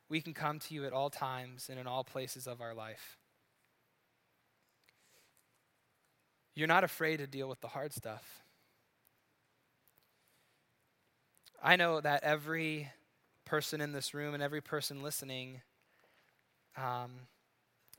[0.08, 3.18] we can come to you at all times and in all places of our life.
[6.54, 8.45] You're not afraid to deal with the hard stuff.
[11.62, 12.90] I know that every
[13.44, 15.62] person in this room and every person listening
[16.76, 17.12] um,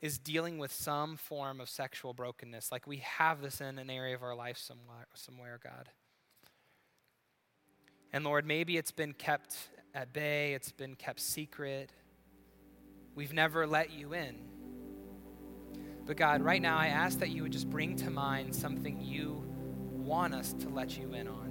[0.01, 2.71] is dealing with some form of sexual brokenness.
[2.71, 5.89] Like we have this in an area of our life somewhere, somewhere, God.
[8.13, 9.55] And Lord, maybe it's been kept
[9.93, 11.91] at bay, it's been kept secret.
[13.15, 14.35] We've never let you in.
[16.05, 19.43] But God, right now I ask that you would just bring to mind something you
[19.91, 21.46] want us to let you in on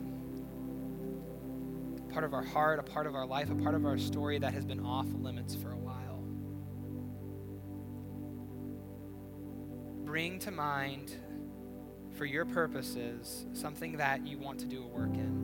[2.16, 4.54] part of our heart, a part of our life, a part of our story that
[4.54, 6.24] has been off limits for a while.
[10.06, 11.14] Bring to mind,
[12.16, 15.42] for your purposes, something that you want to do a work in.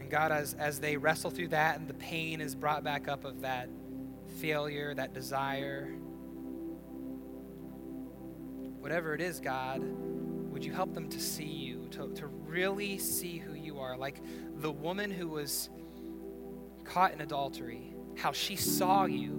[0.00, 3.24] And God, as, as they wrestle through that and the pain is brought back up
[3.24, 3.68] of that
[4.40, 5.84] failure, that desire,
[8.80, 9.80] whatever it is, God,
[10.56, 13.94] would you help them to see you, to, to really see who you are?
[13.94, 14.22] Like
[14.56, 15.68] the woman who was
[16.82, 19.32] caught in adultery, how she saw you.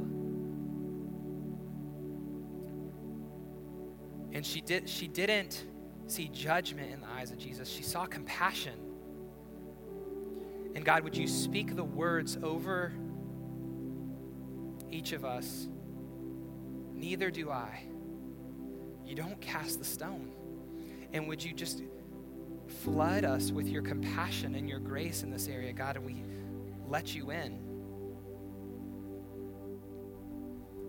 [4.31, 5.65] And she, did, she didn't
[6.05, 8.77] see judgment in the eyes of Jesus, she saw compassion.
[10.75, 12.93] And God, would you speak the words over
[14.91, 15.67] each of us?
[16.93, 17.85] Neither do I.
[19.03, 20.36] You don't cast the stone.
[21.13, 21.81] And would you just
[22.67, 26.23] flood us with your compassion and your grace in this area, God, and we
[26.87, 27.59] let you in.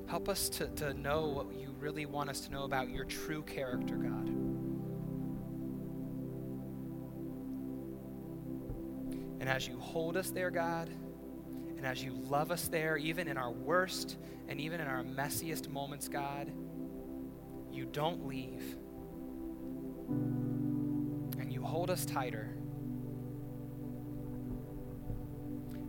[0.06, 3.42] Help us to, to know what you really want us to know about your true
[3.42, 4.28] character, God.
[9.40, 10.88] And as you hold us there, God,
[11.76, 14.16] and as you love us there, even in our worst
[14.48, 16.50] and even in our messiest moments, God,
[17.70, 18.76] you don't leave
[20.08, 22.48] and you hold us tighter.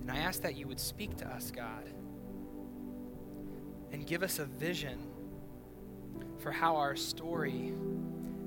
[0.01, 1.89] And I ask that you would speak to us, God,
[3.91, 4.99] and give us a vision
[6.39, 7.73] for how our story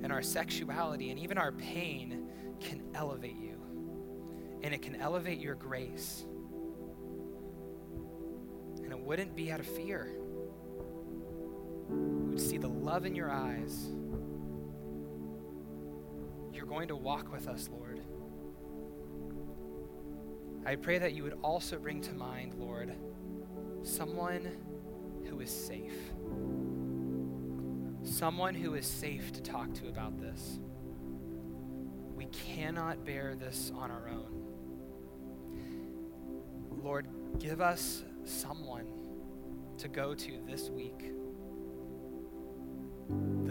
[0.03, 2.27] and our sexuality and even our pain
[2.59, 3.59] can elevate you.
[4.61, 6.25] And it can elevate your grace.
[8.83, 10.09] And it wouldn't be out of fear.
[11.89, 13.89] We would see the love in your eyes
[16.73, 18.01] going to walk with us, Lord.
[20.65, 22.91] I pray that you would also bring to mind, Lord,
[23.83, 24.49] someone
[25.29, 25.93] who is safe.
[28.01, 30.57] Someone who is safe to talk to about this.
[32.15, 34.43] We cannot bear this on our own.
[36.71, 37.07] Lord,
[37.37, 38.87] give us someone
[39.77, 41.11] to go to this week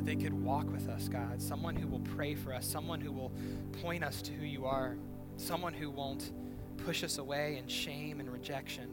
[0.02, 1.40] that they could walk with us, God.
[1.40, 3.32] Someone who will pray for us, someone who will
[3.80, 4.96] point us to who you are,
[5.36, 6.32] someone who won't
[6.78, 8.90] push us away in shame and rejection,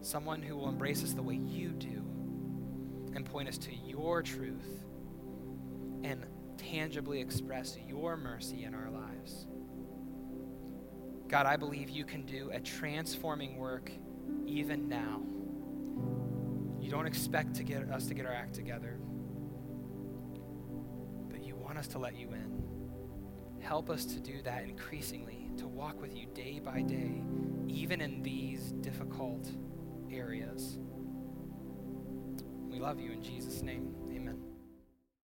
[0.00, 2.04] someone who will embrace us the way you do
[3.14, 4.84] and point us to your truth
[6.02, 6.26] and
[6.56, 9.46] tangibly express your mercy in our lives.
[11.28, 13.92] God, I believe you can do a transforming work
[14.46, 15.22] even now.
[16.80, 18.98] You don't expect to get us to get our act together,
[21.84, 23.60] us to let you in.
[23.60, 27.22] Help us to do that increasingly, to walk with you day by day,
[27.68, 29.50] even in these difficult
[30.10, 30.78] areas.
[32.70, 33.94] We love you in Jesus' name.